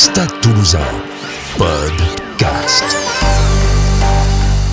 Stade 0.00 0.32
Toulousain, 0.40 0.78
podcast. 1.58 2.84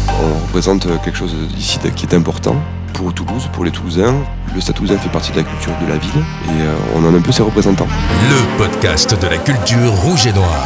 On 0.07 0.45
représente 0.47 0.87
quelque 1.03 1.17
chose 1.17 1.35
ici 1.57 1.79
qui 1.97 2.05
est 2.05 2.15
important 2.15 2.55
pour 2.93 3.13
Toulouse, 3.13 3.49
pour 3.51 3.65
les 3.65 3.71
Toulousains. 3.71 4.15
Le 4.55 4.61
Stade 4.61 4.77
Toulousain 4.77 4.97
fait 4.97 5.09
partie 5.09 5.33
de 5.33 5.37
la 5.39 5.43
culture 5.43 5.73
de 5.81 5.87
la 5.89 5.97
ville 5.97 6.23
et 6.45 6.61
euh, 6.61 6.73
on 6.95 7.05
en 7.05 7.13
a 7.13 7.17
un 7.17 7.21
peu 7.21 7.33
ses 7.33 7.43
représentants. 7.43 7.89
Le 8.29 8.57
podcast 8.57 9.21
de 9.21 9.27
la 9.27 9.37
culture 9.37 9.91
rouge 9.95 10.27
et 10.27 10.31
noire. 10.31 10.65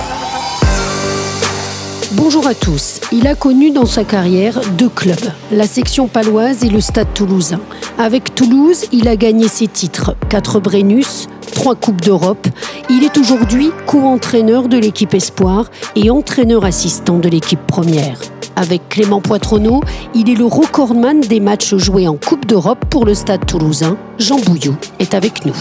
Bonjour 2.12 2.46
à 2.46 2.54
tous. 2.54 3.00
Il 3.12 3.25
a 3.25 3.34
connu 3.34 3.71
dans 3.71 3.88
sa 3.88 4.04
carrière 4.04 4.59
deux 4.78 4.89
clubs, 4.89 5.32
la 5.52 5.66
section 5.66 6.07
paloise 6.07 6.64
et 6.64 6.70
le 6.70 6.82
stade 6.82 7.12
toulousain. 7.16 7.62
Avec 7.98 8.36
Toulouse, 8.36 8.86
il 8.91 9.07
a 9.07 9.16
gagné 9.16 9.48
ses 9.48 9.68
titres, 9.68 10.16
4 10.30 10.59
Brennus, 10.59 11.28
3 11.52 11.76
Coupes 11.76 12.02
d'Europe. 12.02 12.48
Il 12.90 13.04
est 13.04 13.18
aujourd'hui 13.18 13.72
co-entraîneur 13.86 14.68
de 14.68 14.78
l'équipe 14.78 15.14
Espoir 15.14 15.70
et 15.96 16.09
entraîneur 16.09 16.66
assistant 16.66 17.20
de 17.20 17.30
l'équipe 17.30 17.66
première. 17.68 18.20
Avec 18.55 18.90
Clément 18.90 19.22
Poitronneau, 19.22 19.82
il 20.14 20.30
est 20.30 20.36
le 20.36 20.45
recordman 20.45 21.22
des 21.22 21.40
matchs 21.40 21.76
joués 21.76 22.08
en 22.08 22.18
Coupe 22.18 22.45
d'Europe 22.45 22.86
pour 22.90 23.06
le 23.06 23.14
stade 23.14 23.45
toulousain. 23.45 23.98
Jean 24.18 24.40
Bouillou 24.40 24.76
est 25.00 25.14
avec 25.14 25.45
nous. 25.45 25.56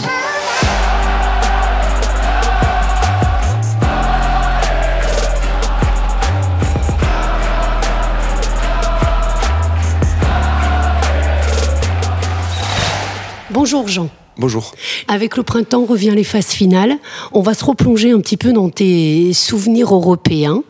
Bonjour 13.51 13.87
Jean. 13.87 14.09
Bonjour. 14.41 14.73
Avec 15.07 15.37
le 15.37 15.43
printemps 15.43 15.85
revient 15.85 16.13
les 16.15 16.23
phases 16.23 16.47
finales. 16.47 16.97
On 17.31 17.43
va 17.43 17.53
se 17.53 17.63
replonger 17.63 18.09
un 18.09 18.19
petit 18.21 18.37
peu 18.37 18.53
dans 18.53 18.71
tes 18.71 19.33
souvenirs 19.33 19.93
européens. 19.93 20.63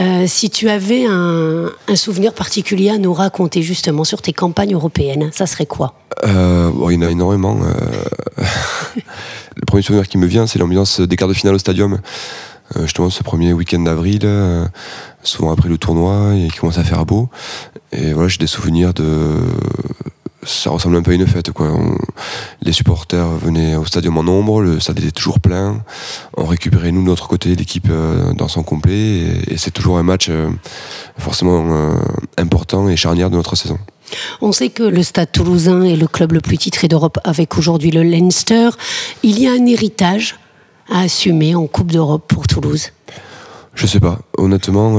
Euh, 0.00 0.24
si 0.26 0.48
tu 0.48 0.70
avais 0.70 1.04
un, 1.04 1.68
souvenir 1.94 2.32
particulier 2.32 2.88
à 2.88 2.96
nous 2.96 3.12
raconter 3.12 3.60
justement 3.60 4.04
sur 4.04 4.22
tes 4.22 4.32
campagnes 4.32 4.72
européennes, 4.72 5.28
ça 5.34 5.44
serait 5.44 5.66
quoi? 5.66 5.92
Euh, 6.24 6.70
Il 6.88 6.94
y 6.94 6.96
en 6.96 7.06
a 7.06 7.10
énormément. 7.10 7.60
Euh. 7.62 8.44
le 9.56 9.66
premier 9.66 9.82
souvenir 9.82 10.08
qui 10.08 10.16
me 10.16 10.26
vient, 10.26 10.46
c'est 10.46 10.58
l'ambiance 10.58 10.98
des 10.98 11.16
quarts 11.16 11.28
de 11.28 11.34
finale 11.34 11.54
au 11.54 11.58
stadium. 11.58 11.98
justement, 12.80 13.10
ce 13.10 13.22
premier 13.22 13.52
week-end 13.52 13.80
d'avril, 13.80 14.26
souvent 15.22 15.52
après 15.52 15.68
le 15.68 15.76
tournoi, 15.76 16.34
et 16.34 16.48
qui 16.48 16.60
commence 16.60 16.78
à 16.78 16.84
faire 16.84 17.04
beau. 17.04 17.28
Et 17.92 18.14
voilà, 18.14 18.28
j'ai 18.28 18.38
des 18.38 18.46
souvenirs 18.46 18.94
de 18.94 19.36
ça 20.44 20.70
ressemble 20.70 20.96
un 20.96 21.02
peu 21.02 21.12
à 21.12 21.14
une 21.14 21.26
fête. 21.26 21.52
Quoi. 21.52 21.70
les 22.62 22.72
supporters 22.72 23.28
venaient 23.28 23.76
au 23.76 23.84
stadium 23.84 24.18
en 24.18 24.24
nombre, 24.24 24.62
le 24.62 24.80
stade 24.80 24.98
était 24.98 25.12
toujours 25.12 25.40
plein. 25.40 25.82
On 26.36 26.44
récupérait, 26.44 26.90
nous, 26.90 27.02
de 27.02 27.06
notre 27.06 27.28
côté, 27.28 27.54
l'équipe 27.54 27.88
euh, 27.90 28.32
dans 28.32 28.48
son 28.48 28.62
complet. 28.62 29.42
Et, 29.48 29.56
c'est 29.56 29.70
toujours 29.70 29.98
un 29.98 30.02
match 30.02 30.26
euh, 30.28 30.50
forcément 31.18 31.64
euh, 31.70 31.94
important 32.38 32.88
et 32.88 32.96
charnière 32.96 33.30
de 33.30 33.36
notre 33.36 33.54
saison. 33.54 33.78
On 34.40 34.52
sait 34.52 34.68
que 34.68 34.82
le 34.82 35.02
Stade 35.02 35.30
toulousain 35.32 35.82
est 35.84 35.96
le 35.96 36.06
club 36.06 36.32
le 36.32 36.40
plus 36.40 36.58
titré 36.58 36.88
d'Europe 36.88 37.18
avec 37.24 37.56
aujourd'hui 37.56 37.90
le 37.90 38.02
Leinster. 38.02 38.70
Il 39.22 39.38
y 39.38 39.46
a 39.46 39.52
un 39.52 39.64
héritage 39.66 40.38
à 40.90 41.00
assumer 41.00 41.54
en 41.54 41.66
Coupe 41.66 41.92
d'Europe 41.92 42.24
pour 42.28 42.46
Toulouse 42.46 42.88
je 43.74 43.86
sais 43.86 44.00
pas. 44.00 44.18
Honnêtement, 44.36 44.90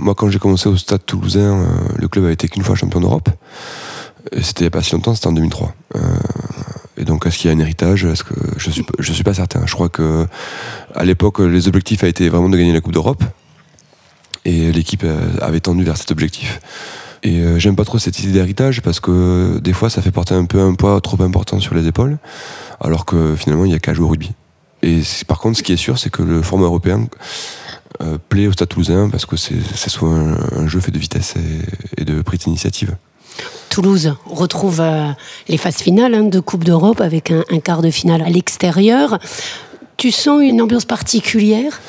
moi 0.00 0.16
quand 0.16 0.28
j'ai 0.28 0.40
commencé 0.40 0.68
au 0.68 0.76
Stade 0.76 1.06
Toulousain, 1.06 1.64
le 1.94 2.08
club 2.08 2.24
a 2.24 2.32
été 2.32 2.48
qu'une 2.48 2.64
fois 2.64 2.74
champion 2.74 2.98
d'Europe. 2.98 3.28
C'était 4.40 4.62
n'y 4.62 4.68
a 4.68 4.70
pas 4.70 4.82
si 4.82 4.92
longtemps, 4.92 5.14
c'était 5.14 5.26
en 5.26 5.32
2003. 5.32 5.74
Euh, 5.96 6.00
et 6.96 7.04
donc, 7.04 7.26
est-ce 7.26 7.38
qu'il 7.38 7.50
y 7.50 7.54
a 7.54 7.56
un 7.56 7.60
héritage? 7.60 8.04
Est-ce 8.04 8.24
que 8.24 8.34
je 8.56 8.70
suis 8.70 8.84
suis 9.00 9.24
pas 9.24 9.34
certain. 9.34 9.66
Je 9.66 9.74
crois 9.74 9.88
que 9.88 10.26
à 10.94 11.04
l'époque, 11.04 11.40
les 11.40 11.68
objectifs 11.68 12.04
a 12.04 12.08
été 12.08 12.28
vraiment 12.28 12.48
de 12.48 12.56
gagner 12.56 12.72
la 12.72 12.80
Coupe 12.80 12.94
d'Europe, 12.94 13.22
et 14.44 14.72
l'équipe 14.72 15.02
euh, 15.04 15.18
avait 15.40 15.60
tendu 15.60 15.84
vers 15.84 15.96
cet 15.96 16.10
objectif. 16.10 16.60
Et 17.22 17.40
euh, 17.40 17.58
j'aime 17.58 17.76
pas 17.76 17.84
trop 17.84 17.98
cette 17.98 18.18
idée 18.20 18.32
d'héritage 18.32 18.82
parce 18.82 19.00
que 19.00 19.58
des 19.58 19.72
fois, 19.72 19.88
ça 19.88 20.02
fait 20.02 20.10
porter 20.10 20.34
un 20.34 20.44
peu 20.44 20.60
un 20.60 20.74
poids 20.74 21.00
trop 21.00 21.22
important 21.22 21.60
sur 21.60 21.74
les 21.74 21.86
épaules, 21.86 22.18
alors 22.80 23.04
que 23.04 23.34
finalement, 23.36 23.64
il 23.64 23.72
y 23.72 23.74
a 23.74 23.78
qu'à 23.78 23.94
jouer 23.94 24.06
au 24.06 24.08
rugby. 24.08 24.32
Et 24.82 25.00
par 25.26 25.38
contre, 25.38 25.58
ce 25.58 25.62
qui 25.62 25.72
est 25.72 25.78
sûr, 25.78 25.98
c'est 25.98 26.10
que 26.10 26.22
le 26.22 26.42
format 26.42 26.66
européen 26.66 27.06
plaît 28.28 28.48
au 28.48 28.52
Stade 28.52 28.68
Toulousain 28.68 29.08
parce 29.08 29.24
que 29.24 29.36
c'est 29.36 29.88
souvent 29.88 30.14
un, 30.14 30.66
jeu 30.66 30.80
fait 30.80 30.90
de 30.90 30.98
vitesse 30.98 31.36
et, 31.36 32.02
et 32.02 32.04
de 32.04 32.20
prise 32.20 32.40
d'initiative. 32.40 32.94
Toulouse 33.74 34.14
retrouve 34.26 34.80
euh, 34.80 35.08
les 35.48 35.56
phases 35.56 35.78
finales 35.78 36.14
hein, 36.14 36.22
de 36.22 36.38
Coupe 36.38 36.62
d'Europe 36.62 37.00
avec 37.00 37.32
un, 37.32 37.58
quart 37.58 37.82
de 37.82 37.90
finale 37.90 38.22
à 38.22 38.28
l'extérieur. 38.28 39.18
Tu 39.96 40.10
sens 40.10 40.42
une 40.42 40.60
ambiance 40.60 40.84
particulière? 40.84 41.80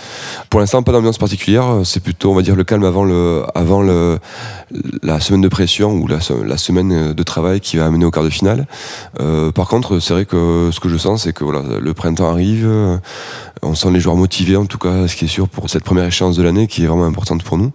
Pour 0.49 0.59
l'instant, 0.59 0.83
pas 0.83 0.91
d'ambiance 0.91 1.17
particulière. 1.17 1.81
C'est 1.83 1.99
plutôt, 1.99 2.31
on 2.31 2.35
va 2.35 2.41
dire, 2.41 2.55
le 2.55 2.63
calme 2.63 2.83
avant, 2.83 3.03
le, 3.03 3.43
avant 3.55 3.81
le, 3.81 4.19
la 5.01 5.19
semaine 5.19 5.41
de 5.41 5.47
pression 5.47 5.93
ou 5.93 6.07
la, 6.07 6.19
la, 6.45 6.57
semaine 6.57 7.13
de 7.13 7.23
travail 7.23 7.59
qui 7.59 7.77
va 7.77 7.85
amener 7.85 8.05
au 8.05 8.11
quart 8.11 8.23
de 8.23 8.29
finale. 8.29 8.67
Euh, 9.19 9.51
par 9.51 9.67
contre, 9.67 9.99
c'est 9.99 10.13
vrai 10.13 10.25
que 10.25 10.69
ce 10.71 10.79
que 10.79 10.87
je 10.87 10.97
sens, 10.97 11.23
c'est 11.23 11.33
que 11.33 11.43
voilà, 11.43 11.63
le 11.79 11.93
printemps 11.93 12.29
arrive. 12.29 12.69
On 13.61 13.73
sent 13.73 13.89
les 13.91 13.99
joueurs 13.99 14.15
motivés, 14.15 14.55
en 14.55 14.65
tout 14.65 14.77
cas, 14.77 15.07
ce 15.07 15.15
qui 15.15 15.25
est 15.25 15.29
sûr 15.29 15.49
pour 15.49 15.69
cette 15.69 15.83
première 15.83 16.05
échéance 16.05 16.37
de 16.37 16.43
l'année 16.43 16.67
qui 16.67 16.83
est 16.83 16.87
vraiment 16.87 17.05
importante 17.05 17.43
pour 17.43 17.57
nous. 17.57 17.71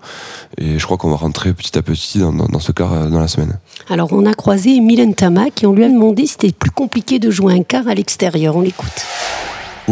Et 0.59 0.79
je 0.79 0.85
crois 0.85 0.97
qu'on 0.97 1.11
va 1.11 1.17
rentrer 1.17 1.53
petit 1.53 1.77
à 1.77 1.83
petit 1.83 2.19
dans, 2.19 2.33
dans, 2.33 2.61
ce 2.61 2.73
quart 2.73 2.93
euh, 2.93 3.09
dans 3.09 3.19
la 3.21 3.29
semaine. 3.29 3.59
Alors, 3.89 4.13
on 4.13 4.25
a 4.27 4.35
croisé 4.35 4.79
Milen 4.81 5.15
Tamak 5.15 5.63
et 5.63 5.67
on 5.67 5.73
lui 5.73 5.85
a 5.85 5.89
demandé 5.89 6.27
si 6.27 6.33
c'était 6.33 6.53
plus 6.53 6.71
compliqué 6.71 7.19
de 7.19 7.31
jouer 7.31 7.55
un 7.55 7.63
quart 7.63 7.89
à 7.89 7.95
l'extérieur. 7.95 8.57
On 8.57 8.61
l'écoute. 8.61 9.05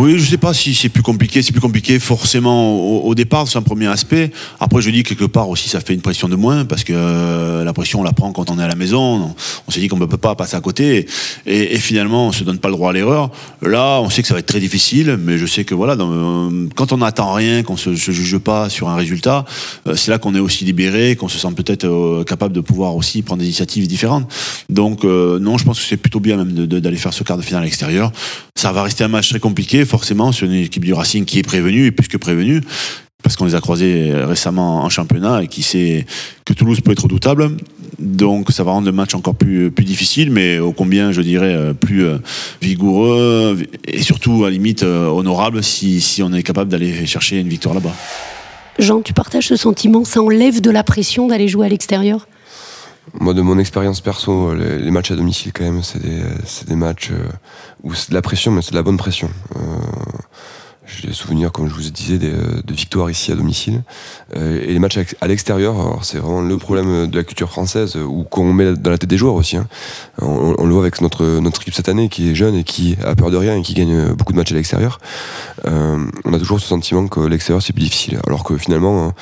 Oui, 0.01 0.17
je 0.17 0.31
sais 0.31 0.39
pas 0.39 0.55
si 0.55 0.75
c'est 0.75 0.91
plus 0.91 1.03
compliqué. 1.03 1.43
C'est 1.43 1.51
plus 1.51 1.61
compliqué 1.61 1.99
forcément 1.99 3.03
au, 3.05 3.17
départ, 3.17 3.49
c'est 3.49 3.59
un 3.59 3.63
premier 3.63 3.89
aspect. 3.89 4.31
Après, 4.61 4.81
je 4.81 4.91
dis 4.91 5.03
quelque 5.03 5.25
part 5.25 5.49
aussi, 5.49 5.69
ça 5.69 5.81
fait 5.81 5.93
une 5.93 6.03
pression 6.03 6.29
de 6.29 6.37
moins 6.37 6.65
parce 6.65 6.85
que 6.85 6.93
euh, 6.95 7.65
la 7.65 7.73
pression, 7.73 7.99
on 7.99 8.03
la 8.05 8.13
prend 8.13 8.31
quand 8.31 8.49
on 8.49 8.61
est 8.61 8.63
à 8.63 8.69
la 8.69 8.77
maison. 8.77 9.35
On, 9.67 9.71
s'est 9.73 9.81
dit 9.81 9.89
qu'on 9.89 9.97
ne 9.97 10.07
peut 10.07 10.17
pas 10.17 10.37
passer 10.37 10.55
à 10.55 10.61
côté 10.61 11.09
et, 11.47 11.79
finalement, 11.79 12.29
on 12.29 12.33
se 12.33 12.45
donne 12.45 12.61
pas 12.61 12.69
le 12.69 12.75
droit 12.75 12.91
à 12.91 12.93
l'erreur. 12.93 13.33
Là, 13.61 13.99
on 14.01 14.09
sait 14.09 14.23
que 14.23 14.29
ça 14.29 14.35
va 14.35 14.41
être 14.41 14.47
très 14.47 14.61
difficile, 14.61 15.19
mais 15.21 15.37
je 15.37 15.47
sais 15.47 15.65
que 15.65 15.75
voilà, 15.75 15.95
euh, 15.95 16.69
quand 16.77 16.93
on 16.93 16.99
n'attend 16.99 17.33
rien, 17.33 17.65
qu'on 17.65 17.77
se, 17.77 17.97
se 17.97 18.13
juge 18.13 18.39
pas 18.39 18.69
sur 18.69 18.89
un 18.89 18.95
résultat, 18.95 19.47
euh, 19.89 19.97
c'est 19.97 20.13
là 20.13 20.19
qu'on 20.19 20.37
est 20.37 20.41
aussi 20.41 20.65
libéré, 20.65 21.17
qu'on 21.17 21.27
se 21.27 21.41
sent 21.41 21.55
peut-être 21.57 22.23
capable 22.23 22.55
de 22.55 22.61
pouvoir 22.61 22.95
aussi 22.95 23.23
prendre 23.23 23.41
des 23.41 23.47
initiatives 23.47 23.89
différentes. 23.89 24.33
Donc 24.69 25.03
non, 25.03 25.59
je 25.59 25.65
pense 25.65 25.81
que 25.81 25.85
c'est 25.85 25.97
plutôt 25.97 26.21
bien 26.21 26.37
même 26.37 26.53
d'aller 26.53 26.97
faire 26.99 27.13
ce 27.13 27.25
quart 27.25 27.37
de 27.37 27.43
finale 27.43 27.63
à 27.63 27.65
l'extérieur. 27.65 28.13
Ça 28.59 28.73
va 28.73 28.83
rester 28.83 29.05
un 29.05 29.09
match 29.09 29.29
très 29.29 29.39
compliqué 29.39 29.85
forcément 29.85 30.33
sur 30.33 30.49
une 30.49 30.55
équipe 30.55 30.85
du 30.85 30.93
Racing 30.93 31.25
qui 31.25 31.39
est 31.39 31.45
prévenue 31.45 31.87
et 31.87 31.93
plus 31.93 32.09
que 32.09 32.17
prévenue 32.17 32.61
parce 33.23 33.37
qu'on 33.37 33.45
les 33.45 33.55
a 33.55 33.61
croisés 33.61 34.13
récemment 34.13 34.83
en 34.83 34.89
championnat 34.89 35.45
et 35.45 35.47
qui 35.47 35.63
sait 35.63 36.05
que 36.45 36.53
Toulouse 36.55 36.81
peut 36.81 36.91
être 36.91 37.05
redoutable. 37.05 37.53
Donc 38.01 38.51
ça 38.51 38.65
va 38.65 38.73
rendre 38.73 38.87
le 38.87 38.93
match 38.93 39.15
encore 39.15 39.37
plus, 39.37 39.71
difficile, 39.71 40.33
mais 40.33 40.59
au 40.59 40.73
combien, 40.73 41.13
je 41.13 41.21
dirais, 41.21 41.73
plus 41.73 42.05
euh, 42.05 42.19
vigoureux 42.61 43.59
et 43.87 44.03
surtout 44.03 44.45
à 44.45 44.51
limite 44.51 44.83
euh, 44.83 45.07
honorable 45.07 45.63
si 45.63 46.21
on 46.25 46.33
est 46.33 46.43
capable 46.43 46.69
d'aller 46.69 47.07
chercher 47.07 47.39
une 47.39 47.49
victoire 47.49 47.77
là-bas. 47.77 47.95
Jean, 48.81 49.03
tu 49.03 49.13
partages 49.13 49.47
ce 49.47 49.57
sentiment 49.57 50.05
Ça 50.05 50.21
enlève 50.21 50.61
de 50.61 50.71
la 50.71 50.83
pression 50.83 51.29
d'aller 51.29 51.47
jouer 51.47 51.67
à 51.67 51.69
l'extérieur? 51.69 52.27
Moi, 53.21 53.35
de 53.35 53.43
mon 53.43 53.59
expérience 53.59 54.01
perso, 54.01 54.55
les, 54.55 54.91
matchs 54.91 55.11
à 55.11 55.17
domicile, 55.17 55.53
quand 55.53 55.65
même, 55.65 55.83
c'est 55.83 56.01
des, 56.01 56.23
des, 56.67 56.77
matchs 56.77 57.11
euh, 57.11 57.29
où 57.83 57.95
c'est 57.95 58.11
de 58.11 58.15
la 58.15 58.23
pression, 58.23 58.53
mais 58.53 58.63
c'est 58.63 58.71
de 58.71 58.77
la 58.77 58.83
bonne 58.83 58.97
pression. 58.97 59.29
Euh, 59.57 59.61
j'ai 60.87 61.09
des 61.09 61.13
souvenirs, 61.13 61.53
comme 61.53 61.69
je 61.69 61.75
vous 61.75 61.91
disais, 61.91 62.17
de 62.19 62.63
victoires 62.73 63.11
ici 63.11 63.31
à 63.31 63.35
domicile. 63.35 63.83
Euh, 64.37 64.63
et 64.63 64.73
les 64.73 64.79
matchs 64.79 64.99
à 65.21 65.27
l'extérieur, 65.27 65.99
c'est 66.03 66.19
vraiment 66.19 66.41
le 66.41 66.57
problème 66.57 67.07
de 67.09 67.17
la 67.17 67.25
culture 67.25 67.51
française, 67.51 67.97
ou 67.97 68.25
qu'on 68.25 68.53
met 68.53 68.73
dans 68.73 68.91
la 68.91 68.97
tête 68.97 69.11
des 69.11 69.19
joueurs 69.19 69.35
aussi. 69.35 69.59
Hein. 69.59 69.67
On, 70.23 70.55
on, 70.59 70.65
le 70.65 70.73
voit 70.73 70.83
avec 70.83 71.01
notre, 71.03 71.41
notre 71.41 71.61
équipe 71.61 71.75
cette 71.75 71.91
année, 71.91 72.09
qui 72.09 72.31
est 72.31 72.35
jeune 72.35 72.55
et 72.55 72.65
qui 72.65 72.97
a 73.05 73.15
peur 73.15 73.31
de 73.31 73.37
rien 73.37 73.57
et 73.57 73.63
qui 73.63 73.75
gagne 73.75 74.15
beaucoup 74.15 74.33
de 74.33 74.39
matchs 74.39 74.53
à 74.53 74.55
l'extérieur. 74.55 74.99
Euh, 75.67 76.07
on 76.25 76.33
a 76.33 76.39
toujours 76.39 76.59
ce 76.59 76.67
sentiment 76.67 77.07
que 77.07 77.21
l'extérieur, 77.21 77.63
c'est 77.63 77.73
plus 77.75 77.85
difficile. 77.85 78.21
Alors 78.27 78.45
que 78.45 78.57
finalement... 78.57 79.13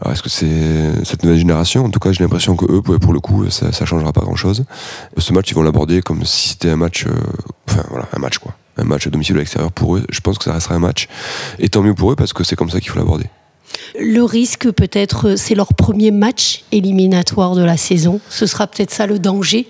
Alors 0.00 0.12
est-ce 0.12 0.22
que 0.22 0.28
c'est 0.28 1.04
cette 1.04 1.22
nouvelle 1.22 1.38
génération? 1.38 1.84
En 1.84 1.90
tout 1.90 1.98
cas, 1.98 2.12
j'ai 2.12 2.22
l'impression 2.22 2.54
que 2.54 2.66
eux, 2.70 2.82
pour 2.82 3.12
le 3.12 3.20
coup, 3.20 3.48
ça, 3.50 3.72
ça 3.72 3.86
changera 3.86 4.12
pas 4.12 4.20
grand-chose. 4.20 4.64
Ce 5.16 5.32
match, 5.32 5.50
ils 5.50 5.54
vont 5.54 5.62
l'aborder 5.62 6.02
comme 6.02 6.24
si 6.24 6.50
c'était 6.50 6.70
un 6.70 6.76
match, 6.76 7.06
euh, 7.06 7.12
enfin 7.68 7.82
voilà, 7.88 8.06
un 8.12 8.18
match 8.18 8.38
quoi, 8.38 8.54
un 8.76 8.84
match 8.84 9.06
à 9.06 9.10
domicile 9.10 9.36
ou 9.36 9.38
à 9.38 9.40
l'extérieur 9.40 9.72
pour 9.72 9.96
eux. 9.96 10.04
Je 10.10 10.20
pense 10.20 10.36
que 10.36 10.44
ça 10.44 10.52
restera 10.52 10.74
un 10.74 10.80
match, 10.80 11.08
et 11.58 11.68
tant 11.68 11.82
mieux 11.82 11.94
pour 11.94 12.12
eux 12.12 12.16
parce 12.16 12.32
que 12.32 12.44
c'est 12.44 12.56
comme 12.56 12.70
ça 12.70 12.80
qu'il 12.80 12.90
faut 12.90 12.98
l'aborder. 12.98 13.26
Le 13.98 14.22
risque, 14.22 14.70
peut-être, 14.70 15.36
c'est 15.36 15.54
leur 15.54 15.74
premier 15.74 16.10
match 16.10 16.64
éliminatoire 16.72 17.54
de 17.54 17.64
la 17.64 17.76
saison. 17.76 18.20
Ce 18.28 18.46
sera 18.46 18.66
peut-être 18.66 18.90
ça 18.90 19.06
le 19.06 19.18
danger? 19.18 19.66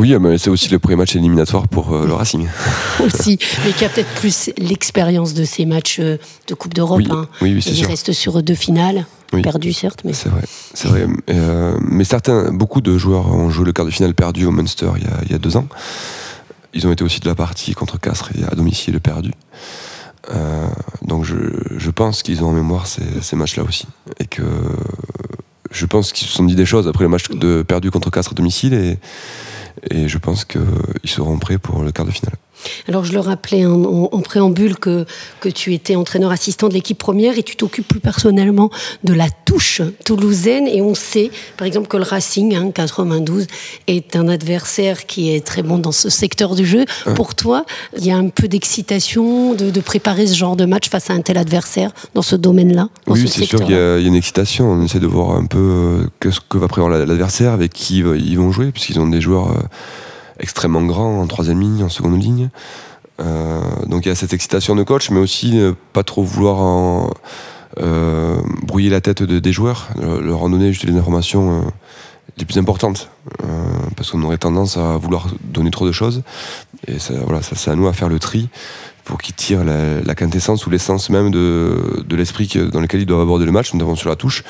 Oui, 0.00 0.16
mais 0.18 0.38
c'est 0.38 0.48
aussi 0.48 0.70
le 0.70 0.78
premier 0.78 0.96
match 0.96 1.14
éliminatoire 1.14 1.68
pour 1.68 1.92
euh, 1.92 2.06
le 2.06 2.14
Racing. 2.14 2.48
aussi, 3.04 3.38
mais 3.66 3.72
qui 3.72 3.84
a 3.84 3.90
peut-être 3.90 4.08
plus 4.14 4.48
l'expérience 4.56 5.34
de 5.34 5.44
ces 5.44 5.66
matchs 5.66 5.98
euh, 6.00 6.16
de 6.48 6.54
Coupe 6.54 6.72
d'Europe. 6.72 7.00
Oui, 7.00 7.08
hein. 7.10 7.28
oui, 7.42 7.60
c'est 7.60 7.72
Il 7.72 7.84
reste 7.84 8.12
sur 8.12 8.42
deux 8.42 8.54
finales, 8.54 9.04
perdues 9.42 9.74
certes. 9.74 10.00
Mais... 10.06 10.14
C'est 10.14 10.30
vrai, 10.30 10.40
c'est 10.72 10.88
vrai. 10.88 11.06
Euh, 11.28 11.76
mais 11.82 12.04
certains, 12.04 12.50
beaucoup 12.50 12.80
de 12.80 12.96
joueurs 12.96 13.26
ont 13.26 13.50
joué 13.50 13.66
le 13.66 13.74
quart 13.74 13.84
de 13.84 13.90
finale 13.90 14.14
perdu 14.14 14.46
au 14.46 14.50
Munster 14.50 14.88
il 14.96 15.02
y, 15.02 15.06
a, 15.06 15.20
il 15.26 15.32
y 15.32 15.34
a 15.34 15.38
deux 15.38 15.58
ans. 15.58 15.68
Ils 16.72 16.86
ont 16.86 16.92
été 16.92 17.04
aussi 17.04 17.20
de 17.20 17.28
la 17.28 17.34
partie 17.34 17.74
contre 17.74 18.00
Castres 18.00 18.30
et 18.40 18.44
à 18.50 18.54
domicile 18.54 18.98
perdu. 19.00 19.32
Euh, 20.32 20.66
donc 21.02 21.26
je, 21.26 21.90
pense 21.90 22.22
qu'ils 22.22 22.42
ont 22.42 22.48
en 22.48 22.52
mémoire 22.52 22.86
ces, 22.86 23.02
ces 23.20 23.36
matchs-là 23.36 23.64
aussi. 23.64 23.86
Et 24.18 24.24
que 24.24 24.44
je 25.70 25.84
pense 25.84 26.14
qu'ils 26.14 26.26
se 26.26 26.32
sont 26.32 26.44
dit 26.44 26.54
des 26.54 26.64
choses 26.64 26.88
après 26.88 27.04
le 27.04 27.10
match 27.10 27.28
de 27.28 27.62
perdu 27.62 27.90
contre 27.90 28.10
Castres 28.10 28.32
à 28.32 28.34
domicile 28.34 28.72
et, 28.72 28.98
et 29.88 30.08
je 30.08 30.18
pense 30.18 30.44
qu'ils 30.44 30.60
seront 31.04 31.38
prêts 31.38 31.58
pour 31.58 31.82
le 31.82 31.92
quart 31.92 32.06
de 32.06 32.10
finale. 32.10 32.36
Alors 32.88 33.04
je 33.04 33.12
le 33.12 33.20
rappelais 33.20 33.66
en, 33.66 34.08
en, 34.12 34.20
préambule 34.20 34.76
que, 34.76 35.04
que 35.40 35.48
tu 35.48 35.74
étais 35.74 35.96
entraîneur 35.96 36.30
assistant 36.30 36.68
de 36.68 36.74
l'équipe 36.74 36.98
première 36.98 37.38
et 37.38 37.42
tu 37.42 37.56
t'occupes 37.56 37.86
plus 37.86 38.00
personnellement 38.00 38.70
de 39.04 39.14
la 39.14 39.28
touche 39.30 39.82
toulousaine 40.04 40.66
et 40.68 40.82
on 40.82 40.94
sait 40.94 41.30
par 41.56 41.66
exemple 41.66 41.88
que 41.88 41.96
le 41.96 42.04
Racing 42.04 42.54
hein, 42.54 42.70
92 42.70 43.46
est 43.86 44.16
un 44.16 44.28
adversaire 44.28 45.06
qui 45.06 45.34
est 45.34 45.44
très 45.44 45.62
bon 45.62 45.78
dans 45.78 45.92
ce 45.92 46.08
secteur 46.08 46.54
du 46.54 46.64
jeu. 46.64 46.84
Pour 47.16 47.34
toi, 47.34 47.64
il 47.96 48.04
y 48.04 48.10
a 48.10 48.16
un 48.16 48.28
peu 48.28 48.48
d'excitation 48.48 49.54
de, 49.54 49.70
de, 49.70 49.80
préparer 49.80 50.26
ce 50.26 50.34
genre 50.34 50.56
de 50.56 50.64
match 50.64 50.88
face 50.88 51.10
à 51.10 51.14
un 51.14 51.20
tel 51.20 51.36
adversaire 51.36 51.90
dans 52.14 52.22
ce 52.22 52.36
domaine-là 52.36 52.88
Oui, 53.06 53.26
c'est 53.28 53.44
sûr 53.44 53.60
qu'il 53.60 53.70
y, 53.70 53.72
y, 53.72 53.76
a 53.76 53.98
une 53.98 54.14
excitation. 54.14 54.70
On 54.70 54.84
essaie 54.84 55.00
de 55.00 55.06
voir 55.06 55.36
un 55.36 55.46
peu 55.46 56.08
que 56.20 56.30
ce 56.30 56.40
que 56.40 56.58
va 56.58 56.68
prévoir 56.68 56.90
l'adversaire, 56.90 57.52
avec 57.52 57.72
qui 57.72 57.98
ils 57.98 58.38
vont 58.38 58.52
jouer, 58.52 58.70
puisqu'ils 58.72 59.00
ont 59.00 59.08
des 59.08 59.20
joueurs... 59.20 59.50
Euh, 59.50 59.62
extrêmement 60.40 60.82
grand 60.82 61.20
en 61.20 61.26
troisième 61.26 61.60
ligne, 61.60 61.84
en 61.84 61.88
seconde 61.88 62.20
ligne. 62.20 62.50
Euh, 63.20 63.60
donc 63.86 64.06
il 64.06 64.08
y 64.08 64.12
a 64.12 64.14
cette 64.14 64.32
excitation 64.32 64.74
de 64.74 64.82
coach, 64.82 65.10
mais 65.10 65.20
aussi 65.20 65.52
ne 65.52 65.72
pas 65.92 66.02
trop 66.02 66.22
vouloir 66.22 66.58
en, 66.58 67.10
euh, 67.78 68.40
brouiller 68.62 68.90
la 68.90 69.00
tête 69.00 69.22
de, 69.22 69.38
des 69.38 69.52
joueurs, 69.52 69.90
leur 70.00 70.42
en 70.42 70.50
donner 70.50 70.72
juste 70.72 70.84
les 70.84 70.96
informations 70.96 71.60
euh, 71.60 71.70
les 72.36 72.44
plus 72.44 72.58
importantes, 72.58 73.10
euh, 73.44 73.46
parce 73.96 74.10
qu'on 74.10 74.22
aurait 74.22 74.38
tendance 74.38 74.76
à 74.76 74.96
vouloir 74.96 75.28
donner 75.44 75.70
trop 75.70 75.86
de 75.86 75.92
choses. 75.92 76.22
Et 76.88 76.98
ça, 76.98 77.14
voilà, 77.24 77.42
ça 77.42 77.54
c'est 77.54 77.70
à 77.70 77.76
nous 77.76 77.86
à 77.86 77.92
faire 77.92 78.08
le 78.08 78.18
tri 78.18 78.48
pour 79.04 79.18
qu'ils 79.18 79.34
tirent 79.34 79.64
la, 79.64 80.00
la, 80.00 80.14
quintessence 80.14 80.66
ou 80.66 80.70
l'essence 80.70 81.10
même 81.10 81.30
de, 81.30 82.04
de 82.06 82.16
l'esprit 82.16 82.50
dans 82.72 82.80
lequel 82.80 83.00
ils 83.00 83.06
doivent 83.06 83.22
aborder 83.22 83.44
le 83.44 83.52
match, 83.52 83.72
notamment 83.74 83.96
sur 83.96 84.08
la 84.08 84.16
touche. 84.16 84.44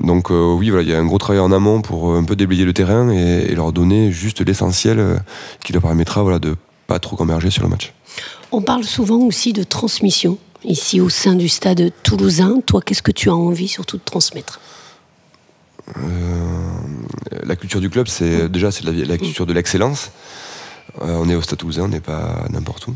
Donc 0.00 0.30
euh, 0.30 0.54
oui, 0.54 0.70
voilà, 0.70 0.82
il 0.82 0.88
y 0.88 0.94
a 0.94 0.98
un 0.98 1.04
gros 1.04 1.18
travail 1.18 1.40
en 1.40 1.52
amont 1.52 1.80
pour 1.82 2.14
un 2.14 2.24
peu 2.24 2.36
déblayer 2.36 2.64
le 2.64 2.72
terrain 2.72 3.10
et, 3.10 3.46
et 3.50 3.54
leur 3.54 3.72
donner 3.72 4.12
juste 4.12 4.40
l'essentiel 4.46 4.98
euh, 4.98 5.16
qui 5.64 5.72
leur 5.72 5.82
permettra 5.82 6.22
voilà, 6.22 6.38
de 6.38 6.56
pas 6.86 6.98
trop 6.98 7.16
converger 7.16 7.50
sur 7.50 7.62
le 7.62 7.68
match. 7.68 7.92
On 8.52 8.62
parle 8.62 8.84
souvent 8.84 9.18
aussi 9.18 9.52
de 9.52 9.62
transmission 9.62 10.38
ici 10.64 11.00
au 11.00 11.08
sein 11.08 11.34
du 11.34 11.48
stade 11.48 11.92
toulousain. 12.02 12.60
Toi, 12.64 12.80
qu'est-ce 12.82 13.02
que 13.02 13.12
tu 13.12 13.28
as 13.28 13.34
envie 13.34 13.68
surtout 13.68 13.96
de 13.96 14.02
transmettre? 14.04 14.60
Euh, 15.96 16.02
La 17.44 17.56
culture 17.56 17.80
du 17.80 17.90
club, 17.90 18.08
c'est 18.08 18.48
déjà 18.48 18.70
c'est 18.70 18.84
la, 18.84 18.92
la, 18.92 19.18
culture 19.18 19.46
de 19.46 19.52
l'excellence. 19.52 20.10
Euh, 21.02 21.16
on 21.20 21.28
est 21.28 21.34
au 21.34 21.42
stade 21.42 21.58
toulousain, 21.58 21.84
on 21.84 21.88
n'est 21.88 22.00
pas 22.00 22.44
n'importe 22.50 22.88
où. 22.88 22.94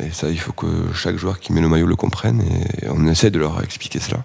Et 0.00 0.10
ça, 0.10 0.28
il 0.28 0.38
faut 0.38 0.52
que 0.52 0.92
chaque 0.94 1.16
joueur 1.16 1.40
qui 1.40 1.52
met 1.52 1.60
le 1.60 1.68
maillot 1.68 1.86
le 1.86 1.96
comprenne 1.96 2.42
et 2.82 2.88
on 2.88 3.06
essaie 3.06 3.30
de 3.30 3.38
leur 3.38 3.62
expliquer 3.62 4.00
cela. 4.00 4.24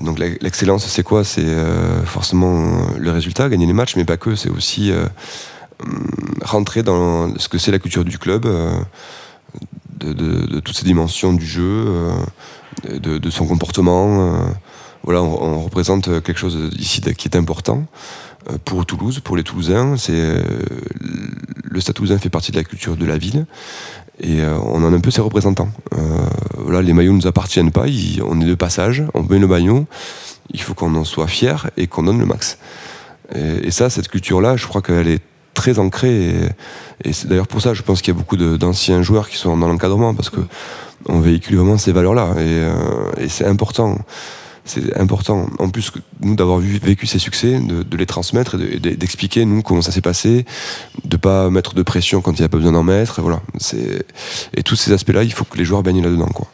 Donc 0.00 0.18
l'excellence, 0.18 0.86
c'est 0.86 1.04
quoi? 1.04 1.22
C'est 1.22 1.44
euh, 1.44 2.04
forcément 2.04 2.88
le 2.98 3.10
résultat, 3.10 3.48
gagner 3.48 3.66
les 3.66 3.72
matchs, 3.72 3.94
mais 3.96 4.04
pas 4.04 4.16
que. 4.16 4.34
C'est 4.34 4.48
aussi 4.48 4.90
euh, 4.90 5.06
rentrer 6.42 6.82
dans 6.82 7.36
ce 7.38 7.48
que 7.48 7.58
c'est 7.58 7.70
la 7.70 7.78
culture 7.78 8.04
du 8.04 8.18
club, 8.18 8.44
euh, 8.46 8.80
de, 10.00 10.58
toutes 10.60 10.76
ces 10.76 10.84
dimensions 10.84 11.32
du 11.32 11.46
jeu, 11.46 11.86
de, 12.88 13.30
son 13.30 13.46
comportement. 13.46 14.48
Voilà, 15.04 15.22
on, 15.22 15.62
représente 15.62 16.22
quelque 16.22 16.38
chose 16.38 16.70
ici 16.78 17.00
qui 17.00 17.28
est 17.28 17.36
important 17.36 17.86
pour 18.64 18.84
Toulouse, 18.84 19.20
pour 19.20 19.36
les 19.36 19.44
Toulousains. 19.44 19.96
C'est 19.96 20.42
le 21.64 21.80
Stade 21.80 21.94
Toulousain 21.94 22.18
fait 22.18 22.30
partie 22.30 22.52
de 22.52 22.56
la 22.56 22.64
culture 22.64 22.96
de 22.96 23.06
la 23.06 23.16
ville 23.16 23.46
et 24.20 24.40
euh, 24.40 24.58
on 24.58 24.84
en 24.84 24.92
a 24.92 24.96
un 24.96 25.00
peu 25.00 25.10
ses 25.10 25.20
représentants. 25.20 25.68
Euh, 25.94 25.98
voilà, 26.56 26.82
les 26.82 26.92
maillots 26.92 27.12
ne 27.12 27.18
nous 27.18 27.26
appartiennent 27.26 27.70
pas, 27.70 27.84
on 28.24 28.40
est 28.40 28.44
de 28.44 28.54
passage, 28.54 29.04
on 29.14 29.22
met 29.22 29.38
le 29.38 29.46
maillot, 29.46 29.86
il 30.52 30.60
faut 30.60 30.74
qu'on 30.74 30.94
en 30.94 31.04
soit 31.04 31.26
fier 31.26 31.70
et 31.76 31.86
qu'on 31.86 32.04
donne 32.04 32.18
le 32.18 32.26
max. 32.26 32.58
Et, 33.34 33.70
ça, 33.70 33.90
cette 33.90 34.08
culture-là, 34.08 34.56
je 34.56 34.66
crois 34.66 34.82
qu'elle 34.82 35.08
est 35.08 35.22
très 35.54 35.78
ancrée 35.78 36.28
et, 36.28 36.34
et 37.04 37.12
c'est 37.12 37.26
d'ailleurs 37.26 37.46
pour 37.46 37.62
ça, 37.62 37.74
je 37.74 37.82
pense 37.82 38.02
qu'il 38.02 38.12
y 38.12 38.16
a 38.16 38.18
beaucoup 38.18 38.36
d'anciens 38.36 39.02
joueurs 39.02 39.28
qui 39.28 39.36
sont 39.36 39.56
dans 39.56 39.68
l'encadrement 39.68 40.14
parce 40.14 40.30
que 40.30 40.40
on 41.06 41.20
véhicule 41.20 41.56
vraiment 41.56 41.78
ces 41.78 41.92
valeurs-là 41.92 42.34
et, 42.36 42.40
euh, 42.40 42.74
et 43.18 43.28
c'est 43.28 43.46
important 43.46 43.98
c'est 44.64 44.98
important, 44.98 45.46
en 45.58 45.68
plus, 45.68 45.92
nous, 46.20 46.34
d'avoir 46.36 46.58
vécu 46.58 47.06
ces 47.06 47.18
succès, 47.18 47.60
de, 47.60 47.96
les 47.96 48.06
transmettre 48.06 48.56
et 48.60 48.78
d'expliquer, 48.78 49.40
de, 49.40 49.44
nous, 49.44 49.62
comment 49.62 49.82
ça 49.82 49.92
s'est 49.92 50.00
passé, 50.00 50.46
de 51.04 51.16
pas 51.16 51.50
mettre 51.50 51.74
de 51.74 51.82
pression 51.82 52.22
quand 52.22 52.32
il 52.32 52.40
n'y 52.40 52.46
a 52.46 52.48
pas 52.48 52.56
besoin 52.56 52.72
d'en 52.72 52.82
mettre. 52.82 53.18
Et, 53.18 53.22
voilà. 53.22 53.42
et 54.56 54.62
tous 54.62 54.76
ces 54.76 54.92
aspects-là, 54.92 55.22
il 55.22 55.32
faut 55.32 55.44
que 55.44 55.58
les 55.58 55.64
joueurs 55.64 55.82
baignent 55.82 56.02
là-dedans. 56.02 56.30
Quoi. 56.34 56.46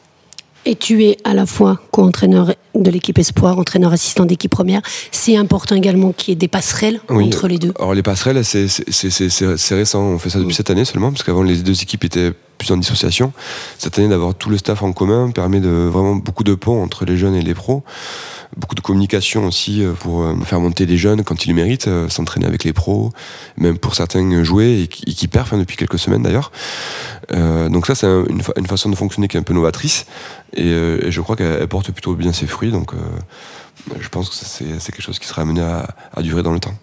Et 0.66 0.76
tu 0.76 1.04
es 1.04 1.16
à 1.24 1.34
la 1.34 1.46
fois 1.46 1.80
co-entraîneur 1.90 2.54
de 2.74 2.90
l'équipe 2.90 3.18
Espoir, 3.18 3.58
entraîneur 3.58 3.92
assistant 3.92 4.24
d'équipe 4.24 4.50
première. 4.50 4.80
C'est 5.10 5.36
important 5.36 5.74
également 5.74 6.12
qu'il 6.12 6.32
y 6.32 6.32
ait 6.32 6.36
des 6.36 6.48
passerelles 6.48 7.00
oui. 7.08 7.26
entre 7.26 7.48
les 7.48 7.58
deux. 7.58 7.72
Alors 7.78 7.94
les 7.94 8.02
passerelles, 8.02 8.44
c'est 8.44 9.74
récent. 9.74 10.02
On 10.02 10.18
fait 10.18 10.30
ça 10.30 10.38
depuis 10.38 10.48
oui. 10.48 10.54
cette 10.54 10.70
année 10.70 10.84
seulement, 10.84 11.10
parce 11.10 11.22
qu'avant 11.22 11.42
les 11.42 11.56
deux 11.56 11.82
équipes 11.82 12.04
étaient 12.04 12.32
plus 12.58 12.70
en 12.72 12.76
dissociation. 12.76 13.32
Cette 13.78 13.98
année, 13.98 14.08
d'avoir 14.08 14.34
tout 14.34 14.50
le 14.50 14.58
staff 14.58 14.82
en 14.82 14.92
commun 14.92 15.30
permet 15.30 15.60
de 15.60 15.88
vraiment 15.90 16.14
beaucoup 16.14 16.44
de 16.44 16.54
ponts 16.54 16.82
entre 16.82 17.06
les 17.06 17.16
jeunes 17.16 17.34
et 17.34 17.40
les 17.40 17.54
pros. 17.54 17.82
Beaucoup 18.56 18.74
de 18.74 18.80
communication 18.80 19.46
aussi 19.46 19.82
pour 20.00 20.26
faire 20.44 20.60
monter 20.60 20.84
les 20.84 20.98
jeunes 20.98 21.22
quand 21.22 21.46
ils 21.46 21.48
le 21.50 21.54
méritent, 21.54 21.88
s'entraîner 22.08 22.46
avec 22.46 22.64
les 22.64 22.74
pros, 22.74 23.12
même 23.56 23.78
pour 23.78 23.94
certains 23.94 24.44
jouer 24.44 24.82
et 24.82 24.88
qui, 24.88 25.28
perfent 25.28 25.54
hein, 25.54 25.58
depuis 25.58 25.76
quelques 25.76 25.98
semaines 25.98 26.22
d'ailleurs. 26.22 26.50
Euh, 27.32 27.68
donc 27.68 27.86
ça, 27.86 27.94
c'est 27.94 28.06
une, 28.06 28.42
fa 28.42 28.52
une, 28.56 28.66
façon 28.66 28.90
de 28.90 28.96
fonctionner 28.96 29.28
qui 29.28 29.36
est 29.36 29.40
un 29.40 29.44
peu 29.44 29.54
novatrice 29.54 30.06
et, 30.54 30.64
euh, 30.64 31.06
et 31.06 31.10
je 31.12 31.20
crois 31.20 31.36
qu'elle 31.36 31.66
porte 31.68 31.90
plutôt 31.92 32.14
bien 32.14 32.32
ses 32.32 32.46
fruits. 32.46 32.59
Donc 32.68 32.92
euh, 32.94 32.98
je 33.98 34.08
pense 34.08 34.28
que 34.28 34.34
c'est 34.36 34.92
quelque 34.92 35.02
chose 35.02 35.18
qui 35.18 35.26
sera 35.26 35.42
amené 35.42 35.62
à, 35.62 35.88
à 36.14 36.22
durer 36.22 36.42
dans 36.42 36.52
le 36.52 36.60
temps. 36.60 36.74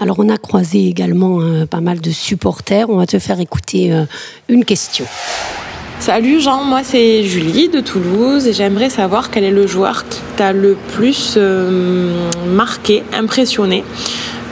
Alors 0.00 0.18
on 0.18 0.28
a 0.28 0.38
croisé 0.38 0.86
également 0.86 1.40
euh, 1.40 1.66
pas 1.66 1.80
mal 1.80 2.00
de 2.00 2.10
supporters. 2.10 2.88
On 2.88 2.96
va 2.96 3.06
te 3.06 3.18
faire 3.18 3.40
écouter 3.40 3.92
euh, 3.92 4.04
une 4.48 4.64
question. 4.64 5.06
Salut 6.00 6.40
Jean, 6.40 6.62
moi 6.62 6.84
c'est 6.84 7.24
Julie 7.24 7.68
de 7.68 7.80
Toulouse 7.80 8.46
et 8.46 8.52
j'aimerais 8.52 8.88
savoir 8.88 9.30
quel 9.30 9.42
est 9.42 9.50
le 9.50 9.66
joueur 9.66 10.08
qui 10.08 10.20
t'a 10.36 10.52
le 10.52 10.76
plus 10.94 11.34
euh, 11.36 12.30
marqué, 12.46 13.02
impressionné, 13.12 13.84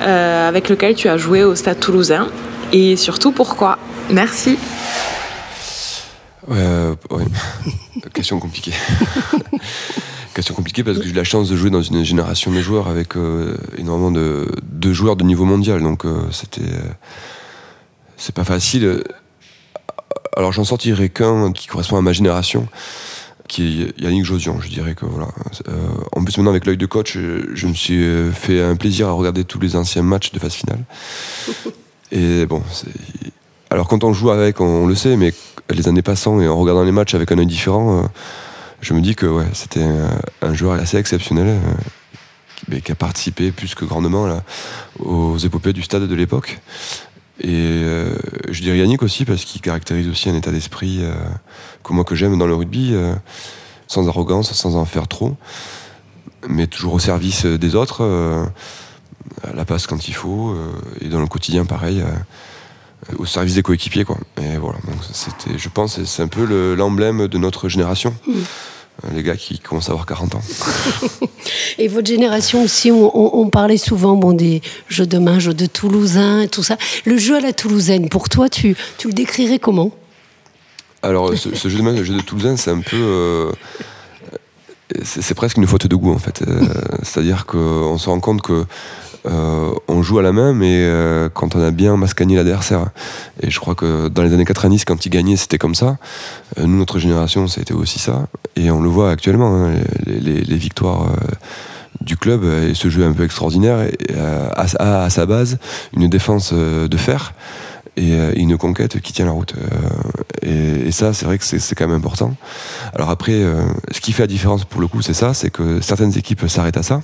euh, 0.02 0.48
avec 0.48 0.68
lequel 0.68 0.96
tu 0.96 1.08
as 1.08 1.16
joué 1.16 1.44
au 1.44 1.54
stade 1.54 1.78
toulousain 1.78 2.28
et 2.72 2.96
surtout 2.96 3.30
pourquoi. 3.30 3.78
Merci. 4.10 4.58
Euh, 6.50 6.94
ouais. 7.10 7.24
Question 8.12 8.40
compliquée. 8.40 8.72
Question 10.36 10.54
compliquée 10.54 10.84
parce 10.84 10.98
que 10.98 11.04
j'ai 11.04 11.12
eu 11.12 11.14
la 11.14 11.24
chance 11.24 11.48
de 11.48 11.56
jouer 11.56 11.70
dans 11.70 11.80
une 11.80 12.04
génération 12.04 12.52
de 12.52 12.60
joueurs 12.60 12.88
avec 12.88 13.16
euh, 13.16 13.56
énormément 13.78 14.10
de, 14.10 14.52
de, 14.70 14.92
joueurs 14.92 15.16
de 15.16 15.24
niveau 15.24 15.46
mondial. 15.46 15.80
Donc 15.82 16.04
euh, 16.04 16.24
c'était. 16.30 16.60
c'est 18.18 18.34
pas 18.34 18.44
facile. 18.44 19.02
Alors 20.36 20.52
j'en 20.52 20.64
sortirai 20.64 21.08
qu'un 21.08 21.52
qui 21.52 21.68
correspond 21.68 21.96
à 21.96 22.02
ma 22.02 22.12
génération, 22.12 22.68
qui 23.48 23.84
est 23.84 23.98
Yannick 23.98 24.26
Josion. 24.26 24.60
Je 24.60 24.68
dirais 24.68 24.94
que 24.94 25.06
voilà. 25.06 25.28
Euh, 25.68 25.72
en 26.12 26.22
plus 26.22 26.36
maintenant 26.36 26.50
avec 26.50 26.66
l'œil 26.66 26.76
de 26.76 26.84
coach, 26.84 27.14
je, 27.14 27.54
je, 27.54 27.66
me 27.66 27.72
suis 27.72 28.04
fait 28.34 28.60
un 28.60 28.76
plaisir 28.76 29.08
à 29.08 29.12
regarder 29.12 29.44
tous 29.44 29.58
les 29.58 29.74
anciens 29.74 30.02
matchs 30.02 30.32
de 30.32 30.38
phase 30.38 30.52
finale. 30.52 30.84
Et 32.12 32.44
bon, 32.44 32.62
alors 33.70 33.88
quand 33.88 34.04
on 34.04 34.12
joue 34.12 34.28
avec, 34.30 34.60
on, 34.60 34.82
on, 34.82 34.86
le 34.86 34.94
sait, 34.94 35.16
mais 35.16 35.32
les 35.70 35.88
années 35.88 36.02
passant 36.02 36.42
et 36.42 36.46
en 36.46 36.58
regardant 36.58 36.84
les 36.84 36.92
matchs 36.92 37.14
avec 37.14 37.32
un 37.32 37.38
œil 37.38 37.46
différent, 37.46 38.02
euh, 38.02 38.06
je 38.80 38.94
me 38.94 39.00
dis 39.00 39.14
que 39.14 39.26
ouais, 39.26 39.46
c'était 39.52 39.86
un, 40.42 40.54
joueur 40.54 40.80
assez 40.80 40.96
exceptionnel. 40.96 41.48
Euh, 41.48 42.80
qui, 42.80 42.90
a 42.90 42.94
participé 42.94 43.52
plus 43.52 43.74
que 43.74 43.84
grandement 43.84 44.26
là, 44.26 44.42
aux 44.98 45.36
épopées 45.36 45.72
du 45.72 45.82
stade 45.82 46.08
de 46.08 46.14
l'époque. 46.14 46.58
Et 47.38 47.52
euh, 47.52 48.16
je 48.50 48.62
dirais 48.62 48.78
Yannick 48.78 49.02
aussi 49.02 49.24
parce 49.24 49.44
qu'il 49.44 49.60
caractérise 49.60 50.08
aussi 50.08 50.30
un 50.30 50.34
état 50.34 50.50
d'esprit 50.50 51.00
euh, 51.00 51.14
que 51.84 51.92
moi 51.92 52.02
que 52.02 52.14
j'aime 52.14 52.38
dans 52.38 52.46
le 52.46 52.54
rugby, 52.54 52.94
sans 53.86 54.08
arrogance, 54.08 54.52
sans 54.52 54.76
en 54.76 54.84
faire 54.84 55.06
trop, 55.06 55.36
mais 56.48 56.66
toujours 56.66 56.94
au 56.94 56.98
service 56.98 57.44
des 57.44 57.74
autres, 57.74 58.02
à 59.44 59.52
la 59.52 59.64
passe 59.64 59.86
quand 59.86 60.08
il 60.08 60.14
faut, 60.14 60.56
et 61.00 61.08
dans 61.08 61.20
le 61.20 61.26
quotidien 61.26 61.66
pareil, 61.66 62.02
au 63.18 63.26
service 63.26 63.54
des 63.54 63.62
coéquipiers 63.62 64.04
quoi. 64.04 64.18
Et 64.42 64.56
voilà, 64.56 64.78
donc 64.86 64.96
c'était, 65.12 65.58
je 65.58 65.68
pense, 65.68 66.02
c'est 66.04 66.22
un 66.22 66.28
peu 66.28 66.74
l'emblème 66.74 67.28
de 67.28 67.38
notre 67.38 67.68
génération. 67.68 68.14
Mmh 68.26 68.32
les 69.14 69.22
gars 69.22 69.36
qui 69.36 69.58
commencent 69.58 69.88
à 69.88 69.92
avoir 69.92 70.06
40 70.06 70.36
ans. 70.36 70.42
et 71.78 71.88
votre 71.88 72.06
génération 72.06 72.62
aussi, 72.62 72.90
on, 72.90 73.16
on, 73.16 73.42
on, 73.42 73.50
parlait 73.50 73.76
souvent 73.76 74.16
bon, 74.16 74.32
des 74.32 74.62
jeux 74.88 75.06
de 75.06 75.18
main, 75.18 75.38
jeux 75.38 75.54
de 75.54 75.66
Toulousain 75.66 76.40
et 76.40 76.48
tout 76.48 76.62
ça. 76.62 76.76
Le 77.04 77.16
jeu 77.16 77.36
à 77.36 77.40
la 77.40 77.52
Toulousaine, 77.52 78.08
pour 78.08 78.28
toi, 78.28 78.48
tu, 78.48 78.76
tu 78.98 79.08
le 79.08 79.12
décrirais 79.12 79.58
comment? 79.58 79.92
Alors, 81.02 81.36
ce, 81.36 81.54
ce, 81.54 81.68
jeu 81.68 81.78
de 81.78 81.82
main, 81.82 81.92
le 81.92 82.04
jeu 82.04 82.14
de 82.14 82.20
Toulousain, 82.20 82.56
c'est 82.56 82.70
un 82.70 82.80
peu. 82.80 82.96
Euh, 82.96 83.52
c'est 85.02 85.34
presque 85.34 85.56
une 85.58 85.66
faute 85.66 85.86
de 85.86 85.96
goût, 85.96 86.12
en 86.12 86.18
fait. 86.18 86.42
Euh, 86.42 86.66
C'est-à-dire 87.02 87.44
qu'on 87.46 87.98
se 87.98 88.08
rend 88.08 88.20
compte 88.20 88.40
que 88.40 88.64
euh, 89.26 89.74
on 89.88 90.02
joue 90.02 90.18
à 90.18 90.22
la 90.22 90.32
main, 90.32 90.52
mais 90.52 90.82
euh, 90.82 91.28
quand 91.32 91.56
on 91.56 91.62
a 91.62 91.70
bien 91.70 91.96
mascagné 91.96 92.36
l'adversaire. 92.36 92.86
Et 93.40 93.50
je 93.50 93.58
crois 93.58 93.74
que 93.74 94.08
dans 94.08 94.22
les 94.22 94.32
années 94.32 94.44
90, 94.44 94.84
quand 94.84 95.06
ils 95.06 95.10
gagnaient, 95.10 95.36
c'était 95.36 95.58
comme 95.58 95.74
ça. 95.74 95.98
Euh, 96.58 96.66
nous, 96.66 96.76
notre 96.76 96.98
génération, 96.98 97.48
c'était 97.48 97.74
aussi 97.74 97.98
ça. 97.98 98.26
Et 98.56 98.70
on 98.70 98.80
le 98.80 98.88
voit 98.88 99.10
actuellement, 99.10 99.54
hein, 99.54 99.74
les, 100.06 100.56
victoires 100.56 101.12
du 102.00 102.16
club 102.16 102.44
et 102.44 102.74
ce 102.74 102.88
jeu 102.88 103.04
un 103.04 103.12
peu 103.12 103.24
extraordinaire 103.24 103.90
a, 104.56 105.04
à 105.04 105.10
sa 105.10 105.26
base 105.26 105.58
une 105.94 106.08
défense 106.08 106.52
de 106.54 106.96
fer 106.96 107.34
et 107.96 108.16
une 108.36 108.56
conquête 108.56 109.00
qui 109.00 109.12
tient 109.12 109.26
la 109.26 109.32
route. 109.32 109.54
Et, 110.42 110.90
ça, 110.92 111.12
c'est 111.12 111.26
vrai 111.26 111.36
que 111.36 111.44
c'est 111.44 111.74
quand 111.74 111.86
même 111.86 111.96
important. 111.96 112.34
Alors 112.94 113.10
après, 113.10 113.42
ce 113.90 114.00
qui 114.00 114.12
fait 114.12 114.22
la 114.22 114.28
différence 114.28 114.64
pour 114.64 114.80
le 114.80 114.86
coup, 114.86 115.02
c'est 115.02 115.14
ça, 115.14 115.34
c'est 115.34 115.50
que 115.50 115.80
certaines 115.82 116.16
équipes 116.16 116.48
s'arrêtent 116.48 116.78
à 116.78 116.82
ça, 116.82 117.02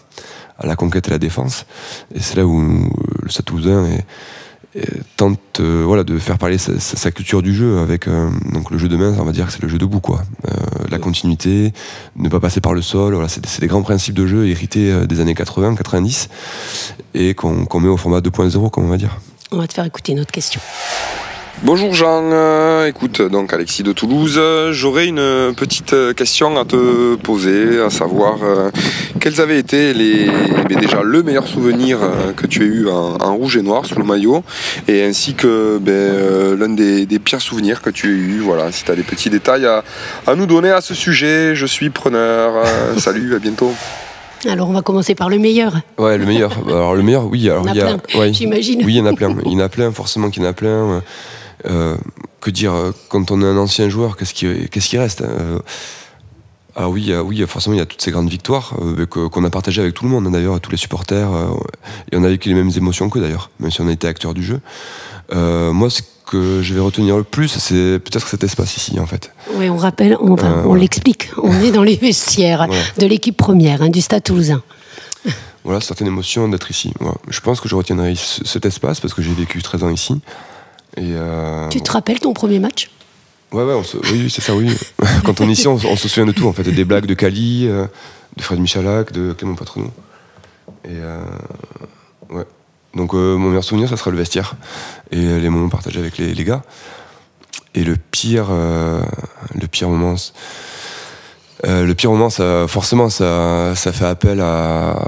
à 0.62 0.66
la 0.66 0.76
conquête 0.76 1.07
et 1.09 1.11
à 1.11 1.14
la 1.14 1.19
défense. 1.19 1.66
Et 2.14 2.21
c'est 2.21 2.37
là 2.37 2.47
où 2.47 2.61
euh, 2.61 2.88
le 3.23 3.28
Stade 3.28 3.47
Toulousain 3.47 3.85
est- 3.87 4.04
est- 4.75 5.02
tente 5.16 5.38
euh, 5.61 5.83
voilà, 5.87 6.02
de 6.04 6.19
faire 6.19 6.38
parler 6.38 6.57
sa, 6.59 6.78
sa- 6.81 6.97
sa 6.97 7.11
culture 7.11 7.42
du 7.42 7.54
jeu 7.54 7.78
avec 7.78 8.09
euh, 8.09 8.31
donc 8.52 8.71
le 8.71 8.78
jeu 8.78 8.88
de 8.88 8.97
main, 8.97 9.14
on 9.19 9.25
va 9.25 9.33
dire 9.33 9.47
que 9.47 9.52
c'est 9.52 9.62
le 9.62 9.69
jeu 9.69 9.78
debout. 9.78 10.00
Quoi. 10.00 10.23
La 10.90 10.99
continuité, 10.99 11.73
ne 12.16 12.28
pas 12.28 12.40
passer 12.40 12.61
par 12.61 12.75
le 12.75 12.83
sol, 12.83 13.14
voilà, 13.14 13.28
c'est 13.28 13.61
des- 13.61 13.66
grands 13.66 13.83
principes 13.83 14.14
de 14.14 14.26
jeu 14.26 14.47
hérités 14.49 15.07
des 15.07 15.21
années 15.21 15.35
80, 15.35 15.75
90 15.75 16.28
et 17.14 17.35
qu'on 17.35 17.64
qu'on 17.66 17.81
met 17.81 17.88
au 17.88 17.97
format 17.97 18.21
2.0, 18.21 18.71
comme 18.71 18.85
on 18.85 18.88
va 18.88 18.97
dire. 18.99 19.19
On 19.50 19.59
va 19.59 19.66
te 19.66 19.75
faire 19.75 19.85
écouter 19.85 20.12
une 20.12 20.21
autre 20.21 20.33
question. 20.33 20.61
Bonjour 21.64 21.95
Jean, 21.95 22.23
Euh, 22.33 22.88
écoute 22.88 23.23
donc 23.23 23.52
Alexis 23.52 23.85
de 23.85 23.92
Toulouse, 23.92 24.35
Euh, 24.37 24.73
j'aurais 24.73 25.07
une 25.07 25.54
petite 25.57 25.95
question 26.16 26.59
à 26.59 26.64
te 26.64 27.14
poser, 27.16 27.81
à 27.81 27.88
savoir 27.88 28.38
euh, 28.42 28.71
quels 29.21 29.40
avaient 29.40 29.59
été 29.61 29.95
les, 29.95 30.26
mais 30.69 30.75
déjà 30.75 31.02
le 31.04 31.23
meilleur 31.23 31.47
souvenir 31.47 31.99
euh, 32.02 32.33
que 32.37 32.49
tu 32.49 32.62
as 32.62 32.66
eu 32.66 32.88
en, 32.88 33.16
en 33.21 33.37
rouge 33.37 33.57
et 33.57 33.62
noir 33.62 33.87
sous 33.87 33.97
le 33.97 34.04
maillot, 34.04 34.42
et 34.88 35.04
ainsi 35.04 35.35
que 35.35 35.78
ben, 35.81 35.92
euh, 35.92 36.57
l'un 36.57 36.69
des, 36.71 37.07
des 37.07 37.19
pires 37.21 37.40
souvenirs 37.40 37.81
que 37.81 37.90
tu 37.90 38.09
as 38.09 38.11
eu. 38.11 38.40
Voilà, 38.40 38.73
si 38.73 38.83
tu 38.85 38.90
as 38.90 38.97
des 38.97 39.04
petits 39.04 39.31
détails 39.31 39.66
à, 39.66 39.85
à 40.26 40.35
nous 40.35 40.47
donner 40.47 40.71
à 40.71 40.81
ce 40.81 40.95
sujet, 40.95 41.54
je 41.54 41.66
suis 41.66 41.90
preneur. 41.90 42.64
Salut, 42.99 43.37
à 43.37 43.38
bientôt. 43.38 43.71
Alors, 44.49 44.69
on 44.69 44.73
va 44.73 44.83
commencer 44.83 45.14
par 45.14 45.28
le 45.28 45.38
meilleur. 45.38 45.76
Ouais, 45.99 46.19
le 46.19 46.26
meilleur. 46.26 46.50
Alors 46.66 46.97
le 46.97 47.02
meilleur, 47.04 47.26
oui. 47.26 47.49
Alors 47.49 47.64
Il 47.73 47.76
y 47.76 47.83
en 47.85 47.87
a 47.99 48.19
ouais. 48.19 48.33
j'imagine. 48.33 48.81
Oui, 48.85 48.95
il 48.95 48.97
y 48.97 49.00
en 49.00 49.07
a 49.07 49.12
plein. 49.12 49.37
Il 49.47 49.52
y 49.52 49.54
en 49.54 49.61
a 49.61 49.69
plein, 49.69 49.92
forcément 49.92 50.31
qu'il 50.31 50.42
y 50.42 50.47
en 50.47 50.49
a 50.49 50.52
plein. 50.52 51.00
Euh, 51.66 51.97
que 52.40 52.50
dire 52.50 52.73
euh, 52.75 52.90
quand 53.09 53.31
on 53.31 53.40
est 53.40 53.47
un 53.47 53.57
ancien 53.57 53.88
joueur, 53.88 54.16
qu'est-ce 54.16 54.35
qui, 54.35 54.69
qu'est-ce 54.69 54.88
qui 54.88 54.99
reste 54.99 55.21
euh, 55.23 55.59
Ah 56.75 56.88
oui, 56.88 57.02
il 57.02 57.11
y 57.11 57.14
a- 57.14 57.23
oui, 57.23 57.45
forcément, 57.47 57.75
il 57.75 57.78
y 57.78 57.83
a 57.83 57.87
toutes 57.87 58.02
ces 58.02 58.11
grandes 58.11 58.28
victoires 58.31 58.75
euh, 58.83 59.07
que- 59.07 59.28
qu'on 59.28 59.45
a 59.45 59.50
partagées 59.50 59.81
avec 59.83 59.95
tout 59.95 60.04
le 60.04 60.11
monde, 60.11 60.26
hein, 60.26 60.31
d'ailleurs, 60.31 60.61
tous 60.61 60.71
les 60.73 60.76
supporters. 60.76 61.28
et 62.11 62.16
on 62.16 62.25
a 62.25 62.28
vécu 62.28 62.49
les 62.49 62.54
mêmes 62.57 62.71
émotions 62.76 63.09
qu'eux, 63.11 63.21
d'ailleurs, 63.21 63.50
même 63.61 63.71
si 63.71 63.81
on 63.81 63.88
a 63.88 63.92
été 63.92 64.09
acteurs 64.09 64.35
du 64.35 64.42
jeu. 64.42 64.61
Moi, 65.33 65.88
ce 65.90 66.02
que 66.26 66.62
je 66.62 66.75
vais 66.75 66.81
retenir 66.81 67.16
le 67.16 67.25
plus, 67.25 67.49
c'est 67.49 67.99
peut-être 68.00 68.26
cet 68.28 68.42
espace 68.45 68.76
ici, 68.76 68.99
en 68.99 69.07
fait. 69.07 69.31
Oui, 69.54 69.69
on 69.71 69.76
rappelle, 69.76 70.16
on, 70.21 70.75
l'explique. 70.75 71.31
On 71.42 71.61
est 71.61 71.71
dans 71.73 71.83
les 71.83 71.97
vestiaires 71.97 72.66
de 72.99 73.07
l'équipe 73.07 73.37
première 73.37 73.83
hein, 73.83 73.88
du 73.88 74.00
Stade 74.00 74.23
Toulousain. 74.25 74.62
Voilà, 75.64 75.81
certaines 75.81 76.09
émotions 76.09 76.49
d'être 76.49 76.71
ici. 76.73 76.92
Voilà. 76.99 77.16
Je 77.28 77.38
pense 77.40 77.61
que 77.61 77.69
je 77.69 77.76
retiendrai 77.76 78.14
ce- 78.16 78.45
cet 78.45 78.66
espace 78.66 78.99
parce 78.99 79.14
que 79.14 79.23
j'ai 79.23 79.33
vécu 79.33 79.62
13 79.62 79.85
ans 79.85 79.90
ici. 79.90 80.21
Et 80.97 81.13
euh, 81.15 81.69
Tu 81.69 81.81
te 81.81 81.91
rappelles 81.91 82.21
ton 82.21 82.33
premier 82.33 82.59
match? 82.59 82.91
Ouais, 83.53 83.65
ouais, 83.65 83.75
on 83.75 83.83
se- 83.83 83.97
oui, 83.99 84.23
oui, 84.25 84.31
c'est 84.31 84.41
ça, 84.43 84.55
oui. 84.55 84.71
Quand 85.25 85.41
on 85.41 85.49
est 85.49 85.53
ici, 85.53 85.69
on, 85.69 85.75
on 85.75 85.97
se 85.97 86.09
souvient 86.09 86.27
de 86.27 86.33
tout, 86.33 86.47
en 86.49 86.53
fait. 86.53 86.63
Des 86.65 86.85
blagues 86.85 87.07
de 87.07 87.15
Cali, 87.15 87.67
euh, 87.69 87.87
de 88.37 88.43
Fred 88.43 88.59
Michalak, 88.61 89.13
de 89.13 89.33
Clément 89.33 89.55
Patronou. 89.55 89.91
Et 90.85 90.89
euh, 90.91 91.23
ouais. 92.31 92.45
Donc, 92.95 93.13
mon 93.15 93.39
meilleur 93.49 93.65
souvenir, 93.65 93.89
ça 93.89 93.97
sera 93.97 94.11
le 94.11 94.17
vestiaire. 94.19 94.55
Et 95.11 95.17
les 95.17 95.49
moments 95.49 95.69
partagés 95.71 95.99
avec 96.01 96.19
les, 96.19 96.35
les 96.35 96.45
gars. 96.45 96.63
Et 97.75 97.85
le 97.85 97.97
pire, 97.97 98.49
le 98.51 99.67
pire 99.71 99.89
moment, 99.89 100.15
le 101.65 101.93
pire 101.95 102.11
moment, 102.11 102.29
ça, 102.29 102.67
forcément, 102.69 103.09
ça, 103.09 103.75
ça 103.77 103.93
fait 103.93 104.05
appel 104.05 104.41
à, 104.43 105.03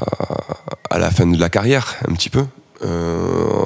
à 0.89 0.99
la 0.99 1.11
fin 1.11 1.27
de 1.27 1.39
la 1.39 1.51
carrière, 1.51 1.95
un 2.09 2.15
petit 2.15 2.31
peu. 2.31 2.45
euh, 2.85 3.64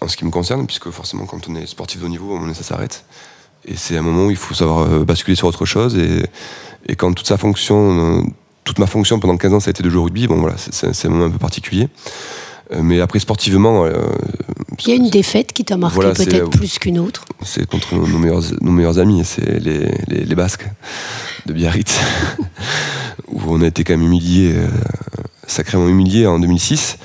en 0.00 0.08
ce 0.08 0.16
qui 0.16 0.24
me 0.24 0.30
concerne, 0.30 0.66
puisque 0.66 0.90
forcément, 0.90 1.26
quand 1.26 1.48
on 1.48 1.54
est 1.56 1.66
sportif 1.66 2.00
de 2.00 2.06
haut 2.06 2.08
niveau, 2.08 2.26
à 2.26 2.28
un 2.30 2.32
moment 2.34 2.42
donné, 2.46 2.54
ça 2.54 2.62
s'arrête. 2.62 3.04
Et 3.66 3.76
c'est 3.76 3.96
un 3.96 4.02
moment 4.02 4.26
où 4.26 4.30
il 4.30 4.36
faut 4.36 4.54
savoir 4.54 4.80
euh, 4.92 5.04
basculer 5.04 5.34
sur 5.36 5.48
autre 5.48 5.64
chose. 5.64 5.96
Et, 5.96 6.22
et 6.86 6.96
quand 6.96 7.12
toute 7.14 7.26
sa 7.26 7.38
fonction, 7.38 8.18
euh, 8.18 8.22
toute 8.64 8.78
ma 8.78 8.86
fonction 8.86 9.18
pendant 9.20 9.36
15 9.36 9.54
ans, 9.54 9.60
ça 9.60 9.68
a 9.68 9.72
été 9.72 9.82
de 9.82 9.88
jouer 9.90 10.00
au 10.00 10.04
rugby, 10.04 10.26
bon 10.26 10.36
voilà, 10.40 10.56
c'est- 10.58 11.06
un 11.06 11.08
moment 11.10 11.24
un 11.26 11.30
peu 11.30 11.38
particulier. 11.38 11.88
Euh, 12.72 12.80
Mais 12.82 13.00
après, 13.00 13.18
sportivement, 13.18 13.86
Il 14.80 14.88
y 14.88 14.92
a 14.92 14.96
une 14.96 15.10
défaite 15.10 15.52
qui 15.52 15.64
t'a 15.64 15.76
marqué 15.76 15.94
Voilà, 15.96 16.12
peut-être 16.14 16.50
plus 16.50 16.78
qu'une 16.78 16.98
autre. 16.98 17.24
c'est 17.42 17.66
contre 17.66 17.94
nos, 17.94 18.06
nos 18.06 18.18
meilleurs, 18.18 18.42
nos 18.60 18.70
meilleurs 18.72 18.98
amis, 18.98 19.22
c'est 19.24 19.60
les, 19.60 19.88
les, 20.08 20.24
les 20.24 20.34
Basques 20.34 20.66
de 21.46 21.52
Biarritz, 21.52 21.98
où 23.28 23.40
on 23.48 23.60
a 23.62 23.66
été 23.66 23.84
quand 23.84 23.94
même 23.94 24.02
humiliés, 24.06 24.54
sacrément 25.46 25.88
humiliés 25.88 26.26
en 26.26 26.38
2006. 26.38 26.96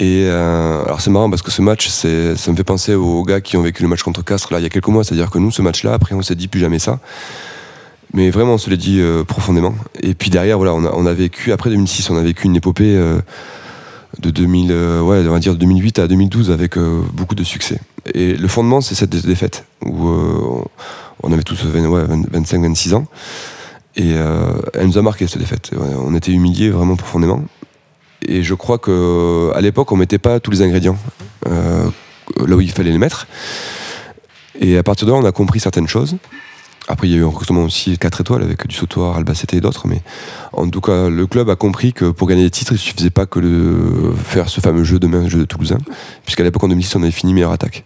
Et 0.00 0.24
euh, 0.26 0.84
alors 0.84 1.00
c'est 1.00 1.10
marrant 1.10 1.28
parce 1.28 1.42
que 1.42 1.50
ce 1.50 1.60
match, 1.60 1.88
ça 1.88 2.08
me 2.08 2.56
fait 2.56 2.64
penser 2.64 2.94
aux 2.94 3.24
gars 3.24 3.40
qui 3.40 3.56
ont 3.56 3.62
vécu 3.62 3.82
le 3.82 3.88
match 3.88 4.02
contre 4.02 4.22
Castres 4.24 4.52
là 4.52 4.60
il 4.60 4.62
y 4.62 4.66
a 4.66 4.68
quelques 4.68 4.86
mois. 4.88 5.02
C'est-à-dire 5.04 5.30
que 5.30 5.38
nous, 5.38 5.50
ce 5.50 5.60
match-là, 5.62 5.92
après, 5.92 6.14
on 6.14 6.22
s'est 6.22 6.36
dit 6.36 6.46
plus 6.48 6.60
jamais 6.60 6.78
ça. 6.78 7.00
Mais 8.14 8.30
vraiment, 8.30 8.54
on 8.54 8.58
se 8.58 8.70
l'est 8.70 8.76
dit 8.76 9.00
euh, 9.00 9.24
profondément. 9.24 9.74
Et 10.02 10.14
puis 10.14 10.30
derrière, 10.30 10.56
voilà, 10.56 10.72
on 10.74 10.84
a, 10.84 10.92
on 10.94 11.04
a 11.04 11.12
vécu 11.12 11.52
après 11.52 11.68
2006, 11.70 12.08
on 12.10 12.16
a 12.16 12.22
vécu 12.22 12.46
une 12.46 12.56
épopée 12.56 12.96
euh, 12.96 13.18
de 14.20 14.30
2000, 14.30 14.68
euh, 14.70 15.00
ouais, 15.02 15.18
on 15.28 15.32
va 15.32 15.38
dire 15.40 15.52
de 15.52 15.58
2008 15.58 15.98
à 15.98 16.06
2012 16.08 16.50
avec 16.50 16.78
euh, 16.78 17.02
beaucoup 17.12 17.34
de 17.34 17.44
succès. 17.44 17.80
Et 18.14 18.34
le 18.34 18.48
fondement, 18.48 18.80
c'est 18.80 18.94
cette 18.94 19.10
dé- 19.10 19.20
défaite 19.20 19.66
où 19.84 20.08
euh, 20.08 20.62
on 21.22 21.32
avait 21.32 21.42
tous 21.42 21.62
20 21.64 21.86
ouais, 21.86 22.02
25, 22.30 22.62
26 22.62 22.94
ans. 22.94 23.06
Et 23.96 24.12
elle 24.74 24.86
nous 24.86 24.96
a 24.96 25.02
marqué 25.02 25.26
cette 25.26 25.40
défaite. 25.40 25.72
On 25.76 26.14
était 26.14 26.30
humiliés 26.30 26.70
vraiment 26.70 26.94
profondément. 26.94 27.42
Et 28.26 28.42
je 28.42 28.54
crois 28.54 28.78
que 28.78 29.52
à 29.54 29.60
l'époque, 29.60 29.92
on 29.92 29.96
mettait 29.96 30.18
pas 30.18 30.40
tous 30.40 30.50
les 30.50 30.62
ingrédients 30.62 30.98
euh, 31.46 31.88
là 32.46 32.56
où 32.56 32.60
il 32.60 32.70
fallait 32.70 32.90
les 32.90 32.98
mettre. 32.98 33.26
Et 34.60 34.76
à 34.76 34.82
partir 34.82 35.06
de 35.06 35.12
là, 35.12 35.18
on 35.18 35.24
a 35.24 35.32
compris 35.32 35.60
certaines 35.60 35.88
choses. 35.88 36.16
Après, 36.88 37.06
il 37.06 37.12
y 37.12 37.14
a 37.14 37.18
eu 37.18 37.24
un 37.24 37.28
recrutement 37.28 37.64
aussi 37.64 37.98
4 37.98 38.22
étoiles 38.22 38.42
avec 38.42 38.66
du 38.66 38.74
Sautoir, 38.74 39.16
Albacete 39.16 39.52
et 39.52 39.60
d'autres. 39.60 39.86
Mais 39.86 40.00
en 40.52 40.68
tout 40.68 40.80
cas, 40.80 41.10
le 41.10 41.26
club 41.26 41.50
a 41.50 41.56
compris 41.56 41.92
que 41.92 42.06
pour 42.06 42.26
gagner 42.26 42.44
des 42.44 42.50
titres, 42.50 42.72
il 42.72 42.78
suffisait 42.78 43.10
pas 43.10 43.26
que 43.26 43.40
de 43.40 44.12
faire 44.16 44.48
ce 44.48 44.60
fameux 44.60 44.84
jeu 44.84 44.98
de 44.98 45.06
main, 45.06 45.28
jeu 45.28 45.40
de 45.40 45.44
Toulousain. 45.44 45.78
Puisqu'à 46.24 46.44
l'époque, 46.44 46.64
en 46.64 46.68
2006, 46.68 46.96
on 46.96 47.02
avait 47.02 47.10
fini 47.10 47.34
meilleure 47.34 47.52
attaque. 47.52 47.84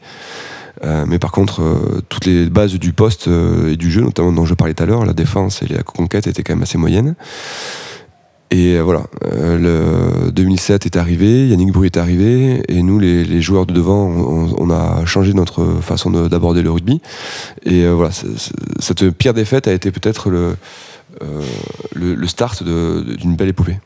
Euh, 0.84 1.04
mais 1.06 1.18
par 1.18 1.32
contre, 1.32 1.62
euh, 1.62 2.00
toutes 2.08 2.26
les 2.26 2.46
bases 2.46 2.74
du 2.74 2.92
poste 2.92 3.28
et 3.28 3.76
du 3.76 3.90
jeu, 3.90 4.02
notamment 4.02 4.32
dont 4.32 4.46
je 4.46 4.54
parlais 4.54 4.72
tout 4.72 4.84
à 4.84 4.86
l'heure, 4.86 5.04
la 5.04 5.12
défense 5.14 5.62
et 5.62 5.66
la 5.66 5.82
conquête 5.82 6.28
étaient 6.28 6.44
quand 6.44 6.54
même 6.54 6.62
assez 6.62 6.78
moyennes. 6.78 7.16
Et 8.54 8.76
euh, 8.76 8.82
voilà, 8.82 9.04
euh, 9.24 10.22
le 10.26 10.30
2007 10.30 10.84
est 10.84 10.96
arrivé, 10.96 11.48
Yannick 11.48 11.72
Bruy 11.72 11.86
est 11.86 11.96
arrivé, 11.96 12.62
et 12.68 12.82
nous, 12.82 12.98
les, 12.98 13.24
les 13.24 13.40
joueurs 13.40 13.64
de 13.64 13.72
devant, 13.72 14.06
on, 14.06 14.54
on 14.58 14.70
a 14.70 15.06
changé 15.06 15.32
notre 15.32 15.64
façon 15.80 16.10
de- 16.10 16.28
d'aborder 16.28 16.60
le 16.60 16.70
rugby. 16.70 17.00
Et 17.64 17.84
euh, 17.84 17.92
voilà, 17.94 18.10
cette 18.78 19.08
pire 19.10 19.32
défaite 19.32 19.68
a 19.68 19.72
été 19.72 19.90
peut-être 19.90 20.28
le, 20.28 20.56
le, 21.94 22.14
le 22.14 22.26
start 22.26 22.62
d'une 22.62 23.36
belle 23.36 23.48
épopée. 23.48 23.78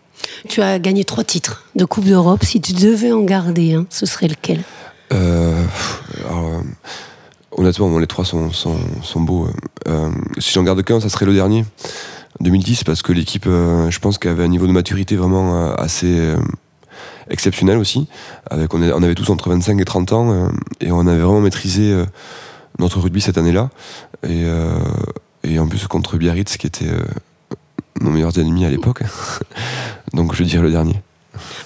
Tu 0.49 0.61
as 0.63 0.79
gagné 0.81 1.05
trois 1.05 1.23
titres 1.25 1.65
de 1.77 1.85
Coupe 1.85 2.05
d'Europe. 2.05 2.43
Si 2.45 2.61
tu 2.61 2.73
devais 2.73 3.13
en 3.13 3.23
garder 3.23 3.75
un, 3.75 3.87
ce 3.91 4.05
serait 4.05 4.27
lequel? 4.29 4.63
Euh, 5.13 5.63
alors, 6.29 6.61
honnêtement, 7.53 7.89
bon, 7.89 7.99
les 7.99 8.07
trois 8.09 8.25
sont, 8.25 8.51
sont, 8.51 8.77
sont 9.03 9.21
beaux. 9.21 9.47
Euh, 9.87 10.11
si 10.39 10.53
j'en 10.53 10.65
garde 10.65 10.83
qu'un, 10.83 10.99
ça 11.01 11.09
serait 11.09 11.27
le 11.27 11.35
dernier, 11.35 11.65
2010, 12.41 12.85
parce 12.85 13.03
que 13.03 13.13
l'équipe, 13.13 13.47
euh, 13.47 13.91
je 13.91 13.99
pense 13.99 14.19
qu'elle 14.19 14.33
avait 14.33 14.45
un 14.45 14.49
niveau 14.49 14.67
de 14.67 14.73
maturité 14.73 15.17
vraiment 15.17 15.57
euh, 15.57 15.75
assez 15.77 16.19
euh, 16.19 16.37
exceptionnel 17.29 17.79
aussi. 17.79 18.09
Avec, 18.51 18.73
on, 18.75 18.83
avait 18.83 19.15
tous 19.15 19.31
entre 19.31 19.51
25 19.51 19.81
et 19.81 19.85
30 19.85 20.13
ans, 20.13 20.51
et 20.81 20.93
on 20.93 21.07
avait 21.07 21.21
vraiment 21.21 21.41
maîtrisé 21.41 22.05
notre 22.79 23.01
rugby 23.01 23.21
cette 23.21 23.39
année-là. 23.39 23.71
Et, 24.29 24.45
et 25.43 25.59
en 25.59 25.67
plus 25.67 25.87
contre 25.89 26.17
Biarritz, 26.17 26.57
qui 26.57 26.67
était 26.67 26.91
nos 28.01 28.11
meilleurs 28.11 28.39
ennemis 28.39 28.65
à 28.65 28.71
l'époque. 28.71 29.03
Donc 30.13 30.35
je 30.35 30.45
dirais 30.45 30.63
le 30.63 30.71
dernier. 30.71 31.03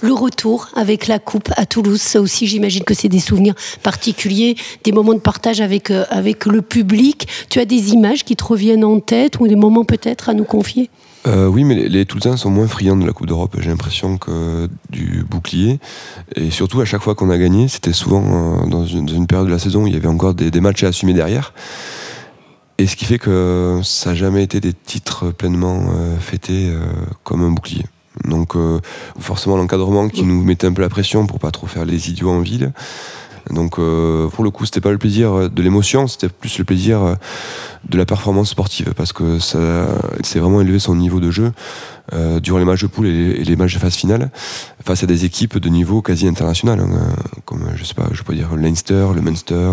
Le 0.00 0.12
retour 0.12 0.68
avec 0.74 1.06
la 1.06 1.18
Coupe 1.18 1.50
à 1.56 1.66
Toulouse, 1.66 2.00
ça 2.00 2.20
aussi, 2.20 2.46
j'imagine 2.46 2.84
que 2.84 2.94
c'est 2.94 3.08
des 3.08 3.20
souvenirs 3.20 3.54
particuliers, 3.82 4.56
des 4.84 4.92
moments 4.92 5.14
de 5.14 5.20
partage 5.20 5.60
avec, 5.60 5.90
euh, 5.90 6.04
avec 6.10 6.46
le 6.46 6.62
public. 6.62 7.28
Tu 7.48 7.58
as 7.58 7.64
des 7.64 7.92
images 7.92 8.24
qui 8.24 8.36
te 8.36 8.44
reviennent 8.44 8.84
en 8.84 9.00
tête 9.00 9.40
ou 9.40 9.48
des 9.48 9.56
moments 9.56 9.84
peut-être 9.84 10.28
à 10.28 10.34
nous 10.34 10.44
confier? 10.44 10.90
Euh, 11.26 11.46
oui, 11.46 11.64
mais 11.64 11.74
les, 11.74 11.88
les 11.88 12.06
Toulousains 12.06 12.36
sont 12.36 12.50
moins 12.50 12.66
friands 12.66 12.96
de 12.96 13.06
la 13.06 13.12
Coupe 13.12 13.26
d'Europe, 13.26 13.54
j'ai 13.58 13.68
l'impression, 13.68 14.16
que 14.16 14.68
du 14.88 15.24
bouclier. 15.28 15.78
Et 16.34 16.50
surtout, 16.50 16.80
à 16.80 16.86
chaque 16.86 17.02
fois 17.02 17.14
qu'on 17.14 17.28
a 17.28 17.36
gagné, 17.36 17.68
c'était 17.68 17.92
souvent 17.92 18.62
euh, 18.62 18.66
dans, 18.66 18.86
une, 18.86 19.26
période 19.26 19.46
de 19.46 19.52
la 19.52 19.58
saison 19.58 19.82
où 19.82 19.86
il 19.86 19.92
y 19.92 19.96
avait 19.96 20.08
encore 20.08 20.34
des, 20.34 20.60
matchs 20.60 20.84
à 20.84 20.88
assumer 20.88 21.12
derrière. 21.12 21.52
Et 22.78 22.86
ce 22.86 22.96
qui 22.96 23.04
fait 23.04 23.18
que 23.18 23.80
ça 23.84 24.10
n'a 24.10 24.16
jamais 24.16 24.42
été 24.42 24.60
des 24.60 24.72
titres 24.72 25.30
pleinement 25.32 25.82
fêtés 26.18 26.72
comme 27.24 27.42
un 27.42 27.50
bouclier. 27.50 27.84
Donc 28.24 28.54
forcément 29.18 29.56
l'encadrement 29.56 30.08
qui 30.08 30.24
nous 30.24 30.42
mettait 30.42 30.66
un 30.66 30.72
peu 30.72 30.82
la 30.82 30.88
pression 30.88 31.26
pour 31.26 31.38
pas 31.38 31.50
trop 31.50 31.66
faire 31.66 31.84
les 31.84 32.10
idiots 32.10 32.30
en 32.30 32.40
ville. 32.40 32.72
Donc 33.50 33.76
pour 33.76 34.44
le 34.44 34.50
coup, 34.50 34.66
c'était 34.66 34.80
pas 34.80 34.92
le 34.92 34.98
plaisir 34.98 35.50
de 35.50 35.62
l'émotion, 35.62 36.06
c'était 36.06 36.28
plus 36.28 36.58
le 36.58 36.64
plaisir 36.64 37.16
de 37.88 37.98
la 37.98 38.04
performance 38.04 38.50
sportive 38.50 38.92
parce 38.94 39.12
que 39.12 39.38
ça 39.38 39.86
c'est 40.22 40.38
vraiment 40.38 40.60
élevé 40.60 40.78
son 40.78 40.94
niveau 40.94 41.20
de 41.20 41.30
jeu 41.30 41.52
euh, 42.12 42.40
durant 42.40 42.58
les 42.58 42.64
matchs 42.64 42.82
de 42.82 42.86
poule 42.86 43.06
et 43.06 43.44
les, 43.44 43.56
matchs 43.56 43.74
de 43.74 43.78
phase 43.78 43.94
finale 43.94 44.30
face 44.84 45.02
à 45.02 45.06
des 45.06 45.24
équipes 45.24 45.58
de 45.58 45.68
niveau 45.68 46.02
quasi 46.02 46.28
international 46.28 46.80
hein, 46.80 47.14
comme 47.44 47.64
je 47.76 47.84
sais 47.84 47.94
pas 47.94 48.08
je 48.12 48.22
peux 48.22 48.34
dire 48.34 48.54
le 48.54 48.62
Leinster 48.62 49.08
le 49.14 49.22
Munster 49.22 49.70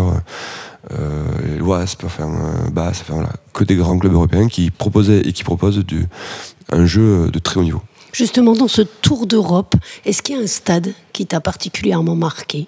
euh, 0.92 1.58
l'Oisp 1.58 2.04
enfin 2.04 2.28
euh, 2.28 2.70
Basse 2.70 3.02
enfin 3.02 3.14
voilà. 3.14 3.32
Que 3.52 3.64
des 3.64 3.76
grands 3.76 3.98
clubs 3.98 4.14
européens 4.14 4.48
qui 4.48 4.70
proposaient 4.70 5.20
et 5.20 5.32
qui 5.32 5.44
proposent 5.44 5.84
du, 5.84 6.06
un 6.70 6.86
jeu 6.86 7.30
de 7.30 7.38
très 7.38 7.60
haut 7.60 7.64
niveau 7.64 7.82
Justement, 8.12 8.54
dans 8.54 8.68
ce 8.68 8.82
tour 8.82 9.26
d'Europe, 9.26 9.74
est-ce 10.04 10.22
qu'il 10.22 10.36
y 10.36 10.38
a 10.38 10.42
un 10.42 10.46
stade 10.46 10.94
qui 11.12 11.26
t'a 11.26 11.40
particulièrement 11.40 12.16
marqué? 12.16 12.66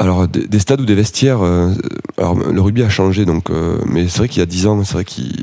Alors 0.00 0.28
des, 0.28 0.58
stades 0.60 0.80
ou 0.80 0.84
des 0.84 0.94
vestiaires, 0.94 1.42
euh, 1.42 1.72
alors 2.18 2.36
le 2.36 2.60
rugby 2.60 2.84
a 2.84 2.88
changé 2.88 3.24
donc, 3.24 3.50
euh, 3.50 3.80
mais 3.84 4.06
c'est 4.06 4.18
vrai 4.18 4.28
qu'il 4.28 4.38
y 4.38 4.42
a 4.42 4.46
10 4.46 4.66
ans, 4.68 4.84
c'est 4.84 4.92
vrai 4.92 5.04
qu'il 5.04 5.42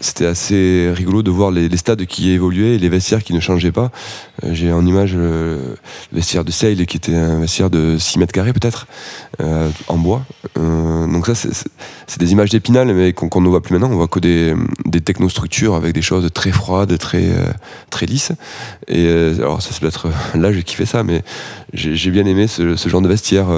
c'était 0.00 0.26
assez 0.26 0.90
rigolo 0.92 1.22
de 1.22 1.30
voir 1.30 1.50
les, 1.50 1.74
stades 1.76 2.04
qui 2.06 2.30
évoluaient 2.30 2.74
et 2.74 2.78
les 2.78 2.88
vestiaires 2.88 3.22
qui 3.22 3.32
ne 3.32 3.40
changeaient 3.40 3.72
pas. 3.72 3.90
Euh, 4.44 4.50
j'ai 4.52 4.72
en 4.72 4.84
image 4.84 5.14
le 5.14 5.76
vestiaire 6.12 6.44
de 6.44 6.50
Sale 6.50 6.84
qui 6.86 6.96
était 6.96 7.14
un 7.14 7.40
vestiaire 7.40 7.70
de 7.70 7.96
6 7.98 8.18
mètres 8.18 8.32
carrés 8.32 8.52
peut-être, 8.52 8.86
en 9.88 9.98
bois. 9.98 10.24
donc 10.56 11.26
ça, 11.26 11.34
c'est 11.34 12.18
des 12.18 12.32
images 12.32 12.50
d'épinal 12.50 12.92
mais 12.92 13.12
qu'on 13.12 13.40
ne 13.40 13.48
voit 13.48 13.62
plus 13.62 13.72
maintenant. 13.72 13.90
On 13.90 13.96
voit 13.96 14.08
que 14.08 14.20
des, 14.20 14.54
des 14.86 15.00
technostructures 15.00 15.74
avec 15.74 15.92
des 15.94 16.02
choses 16.02 16.28
très 16.32 16.50
froides, 16.50 16.96
très, 16.98 17.30
très 17.90 18.06
lisses. 18.06 18.32
Et 18.88 19.08
alors 19.38 19.62
ça, 19.62 19.70
c'est 19.72 19.80
peut-être 19.80 20.08
l'âge 20.34 20.62
qui 20.62 20.74
fait 20.74 20.86
ça, 20.86 21.02
mais 21.02 21.22
j'ai 21.72 22.10
bien 22.10 22.26
aimé 22.26 22.46
ce, 22.46 22.76
genre 22.88 23.02
de 23.02 23.08
vestiaire 23.08 23.48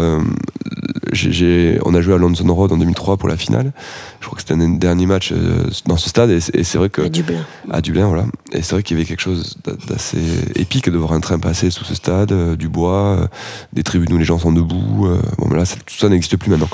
on 1.84 1.94
a 1.94 2.00
joué 2.00 2.14
à 2.14 2.18
London 2.18 2.54
Road 2.54 2.72
en 2.72 2.76
2003 2.76 3.16
pour 3.16 3.28
la 3.28 3.36
finale. 3.36 3.72
Je 4.20 4.26
crois 4.26 4.36
que 4.36 4.42
c'était 4.42 4.60
un 4.60 4.68
dernier 4.68 5.06
match 5.06 5.32
euh, 5.32 5.64
dans 5.86 5.96
ce 5.96 6.08
stade 6.08 6.25
et, 6.30 6.40
c'est 6.40 6.78
vrai 6.78 6.88
que 6.88 7.02
à 7.02 7.08
Dublin. 7.08 7.44
À 7.70 7.80
Dublin, 7.80 8.06
voilà. 8.06 8.24
Et 8.52 8.62
c'est 8.62 8.72
vrai 8.72 8.82
qu'il 8.82 8.96
y 8.96 9.00
avait 9.00 9.08
quelque 9.08 9.20
chose 9.20 9.56
d'assez 9.88 10.18
épique 10.54 10.88
de 10.88 10.96
voir 10.96 11.12
un 11.12 11.20
train 11.20 11.38
passer 11.38 11.70
sous 11.70 11.84
ce 11.84 11.94
stade, 11.94 12.32
euh, 12.32 12.56
du 12.56 12.68
bois, 12.68 13.18
euh, 13.20 13.26
des 13.72 13.82
tribunes 13.82 14.12
où 14.12 14.18
les 14.18 14.24
gens 14.24 14.38
sont 14.38 14.52
debout. 14.52 15.08
bon, 15.38 15.48
mais 15.48 15.56
là, 15.56 15.64
tout 15.64 15.96
ça 15.96 16.08
n'existe 16.08 16.36
plus 16.36 16.50
maintenant. 16.50 16.68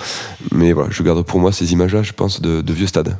Mais 0.53 0.73
voilà, 0.73 0.91
je 0.91 1.03
garde 1.03 1.23
pour 1.23 1.41
moi 1.41 1.53
ces 1.53 1.73
images-là, 1.73 2.03
je 2.03 2.13
pense, 2.13 2.41
de, 2.41 2.73
vieux 2.73 2.87
stades. 2.87 3.17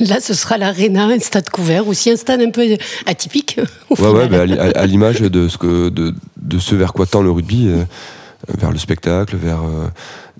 Là, 0.00 0.20
ce 0.20 0.34
sera 0.34 0.58
l'Arena, 0.58 1.06
un 1.06 1.18
stade 1.18 1.48
couvert, 1.48 1.88
aussi 1.88 2.10
un 2.10 2.16
stade 2.16 2.40
un 2.42 2.50
peu 2.50 2.76
atypique. 3.06 3.58
ouais, 3.90 4.08
ouais, 4.08 4.28
bah, 4.28 4.42
à, 4.74 4.86
l'image 4.86 5.20
de 5.20 5.48
ce 5.48 5.56
que 5.56 5.88
de, 5.88 6.14
de 6.36 6.58
ce 6.58 6.74
vers 6.74 6.92
quoi 6.92 7.06
tend 7.06 7.22
le 7.22 7.30
rugby 7.30 7.70
vers 8.48 8.70
le 8.70 8.78
spectacle, 8.78 9.36
vers 9.36 9.62
euh, 9.62 9.88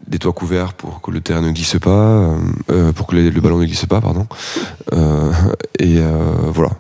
des 0.06 0.18
toits 0.18 0.32
couverts 0.32 0.74
pour 0.74 1.00
que 1.00 1.10
le 1.10 1.20
terrain 1.20 1.40
ne 1.40 1.50
glisse 1.50 1.76
pas, 1.80 1.90
euh, 1.90 2.36
euh, 2.70 2.92
pour 2.92 3.06
que 3.06 3.16
le 3.16 3.40
ballon 3.40 3.58
ne 3.58 3.64
glisse 3.64 3.86
pas, 3.86 4.00
pardon. 4.00 4.26
et 5.78 6.00
voilà. 6.52 6.70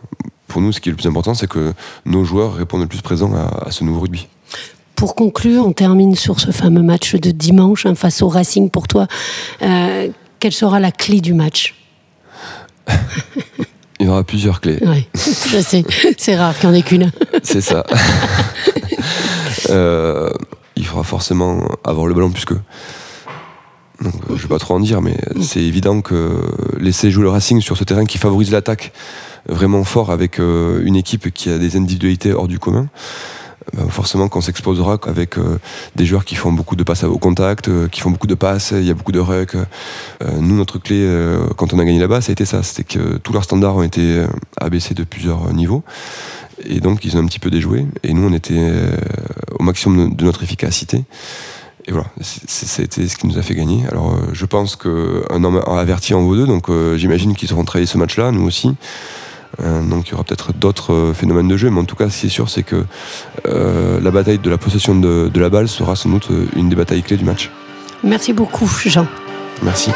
Pour 0.48 0.60
nous, 0.60 0.72
ce 0.72 0.80
qui 0.80 0.90
est 0.90 0.92
le 0.92 0.96
plus 0.96 1.08
important, 1.08 1.32
c'est 1.32 1.46
que 1.46 1.72
nos 2.04 2.24
joueurs 2.24 2.54
répondent 2.54 2.82
le 2.82 2.86
plus 2.86 3.00
présent 3.00 3.32
à, 3.34 3.70
ce 3.70 3.84
nouveau 3.84 4.00
rugby. 4.00 4.28
Pour 4.96 5.14
conclure, 5.14 5.66
on 5.66 5.72
termine 5.72 6.14
sur 6.14 6.40
ce 6.40 6.50
fameux 6.50 6.82
match 6.82 7.16
de 7.16 7.30
dimanche 7.30 7.86
hein, 7.86 7.94
face 7.94 8.20
au 8.22 8.28
Racing. 8.28 8.68
Pour 8.68 8.86
toi, 8.86 9.06
quelle 9.60 10.52
sera 10.52 10.78
la 10.78 10.92
clé 10.92 11.20
du 11.20 11.32
match? 11.32 11.74
Il 14.02 14.06
y 14.06 14.08
aura 14.08 14.24
plusieurs 14.24 14.60
clés. 14.60 14.80
Oui, 14.84 15.06
je 15.14 15.60
sais. 15.60 15.84
C'est 16.18 16.34
rare 16.34 16.58
qu'il 16.58 16.68
n'y 16.68 16.74
en 16.74 16.78
ait 16.78 16.82
qu'une. 16.82 17.12
C'est 17.44 17.60
ça. 17.60 17.84
euh, 19.70 20.30
forcément 21.12 21.68
avoir 21.84 22.06
le 22.06 22.14
ballon 22.14 22.30
plus 22.30 22.46
que. 22.46 22.54
Donc, 24.00 24.14
je 24.30 24.40
vais 24.40 24.48
pas 24.48 24.58
trop 24.58 24.72
en 24.72 24.80
dire, 24.80 25.02
mais 25.02 25.14
c'est 25.42 25.60
évident 25.60 26.00
que 26.00 26.40
laisser 26.78 27.10
jouer 27.10 27.24
le 27.24 27.28
Racing 27.28 27.60
sur 27.60 27.76
ce 27.76 27.84
terrain 27.84 28.06
qui 28.06 28.16
favorise 28.16 28.50
l'attaque 28.50 28.94
vraiment 29.46 29.84
fort 29.84 30.10
avec 30.10 30.40
euh, 30.40 30.82
une 30.86 30.96
équipe 30.96 31.30
qui 31.34 31.50
a 31.50 31.58
des 31.58 31.76
individualités 31.76 32.32
hors 32.32 32.48
du 32.48 32.58
commun, 32.58 32.86
ben, 33.74 33.86
forcément 33.90 34.28
qu'on 34.28 34.40
s'exposera 34.40 34.98
avec 35.06 35.36
euh, 35.36 35.58
des 35.96 36.06
joueurs 36.06 36.24
qui 36.24 36.34
font 36.34 36.50
beaucoup 36.50 36.76
de 36.76 36.82
passes 36.82 37.04
au 37.04 37.18
contact, 37.18 37.68
euh, 37.68 37.88
qui 37.88 38.00
font 38.00 38.10
beaucoup 38.10 38.26
de 38.26 38.34
passes, 38.34 38.72
il 38.74 38.84
y 38.84 38.90
a 38.90 38.94
beaucoup 38.94 39.12
de 39.12 39.20
rucks. 39.20 39.56
nous, 40.40 40.56
notre 40.56 40.78
clé, 40.78 41.06
quand 41.56 41.74
on 41.74 41.78
a 41.78 41.84
gagné 41.84 41.98
là-bas, 41.98 42.22
ça 42.22 42.30
a 42.30 42.32
été 42.32 42.46
ça, 42.46 42.62
c'était 42.62 42.84
que 42.84 43.18
tous 43.18 43.34
leurs 43.34 43.44
standards 43.44 43.76
ont 43.76 43.82
été 43.82 44.24
abaissés 44.58 44.94
de 44.94 45.04
plusieurs 45.04 45.52
niveaux. 45.52 45.84
Et 46.64 46.80
donc, 46.80 47.04
ils 47.04 47.16
ont 47.16 47.20
un 47.20 47.26
petit 47.26 47.38
peu 47.38 47.50
déjoué. 47.50 47.86
Et 48.02 48.12
nous, 48.12 48.28
on 48.28 48.32
était 48.32 48.54
euh, 48.56 48.96
au 49.58 49.62
maximum 49.62 50.14
de 50.14 50.24
notre 50.24 50.42
efficacité. 50.42 51.04
Et 51.86 51.92
voilà, 51.92 52.06
c'était 52.20 53.08
ce 53.08 53.16
qui 53.16 53.26
nous 53.26 53.38
a 53.38 53.42
fait 53.42 53.54
gagner. 53.54 53.84
Alors, 53.90 54.12
euh, 54.12 54.30
je 54.32 54.46
pense 54.46 54.76
qu'un 54.76 55.44
homme 55.44 55.60
averti 55.66 56.14
en 56.14 56.22
vaut 56.22 56.36
deux, 56.36 56.46
donc 56.46 56.68
euh, 56.68 56.96
j'imagine 56.96 57.34
qu'ils 57.34 57.52
auront 57.52 57.64
travaillé 57.64 57.86
ce 57.86 57.98
match-là, 57.98 58.30
nous 58.30 58.44
aussi. 58.44 58.74
donc, 59.58 60.08
il 60.08 60.12
y 60.12 60.14
aura 60.14 60.22
peut-être 60.22 60.52
d'autres 60.52 61.12
phénomènes 61.14 61.48
de 61.48 61.56
jeu, 61.56 61.70
mais 61.70 61.80
en 61.80 61.84
tout 61.84 61.96
cas, 61.96 62.08
ce 62.08 62.20
qui 62.20 62.26
est 62.26 62.30
sûr, 62.30 62.48
c'est 62.48 62.62
que 62.62 62.84
la 63.44 64.10
bataille 64.10 64.38
de 64.38 64.48
la 64.48 64.58
possession 64.58 64.94
de, 64.94 65.28
de 65.28 65.40
la 65.40 65.50
balle 65.50 65.68
sera 65.68 65.96
sans 65.96 66.08
doute 66.08 66.28
une 66.56 66.68
des 66.68 66.76
batailles 66.76 67.02
clés 67.02 67.16
du 67.16 67.24
match. 67.24 67.50
Merci 68.04 68.32
beaucoup, 68.32 68.70
Jean. 68.86 69.06
Merci. 69.62 69.90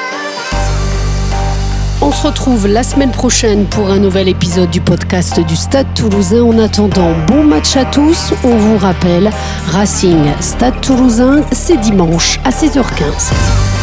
On 2.02 2.12
se 2.12 2.26
retrouve 2.26 2.66
la 2.66 2.82
semaine 2.82 3.10
prochaine 3.10 3.64
pour 3.64 3.90
un 3.90 3.98
nouvel 3.98 4.28
épisode 4.28 4.70
du 4.70 4.80
podcast 4.80 5.40
du 5.40 5.56
Stade 5.56 5.86
Toulousain. 5.94 6.42
En 6.42 6.58
attendant, 6.58 7.12
bon 7.26 7.42
match 7.42 7.76
à 7.76 7.84
tous. 7.86 8.32
On 8.44 8.54
vous 8.54 8.76
rappelle, 8.76 9.30
Racing 9.68 10.26
Stade 10.40 10.80
Toulousain, 10.82 11.42
c'est 11.52 11.78
dimanche 11.78 12.38
à 12.44 12.50
16h15. 12.50 13.75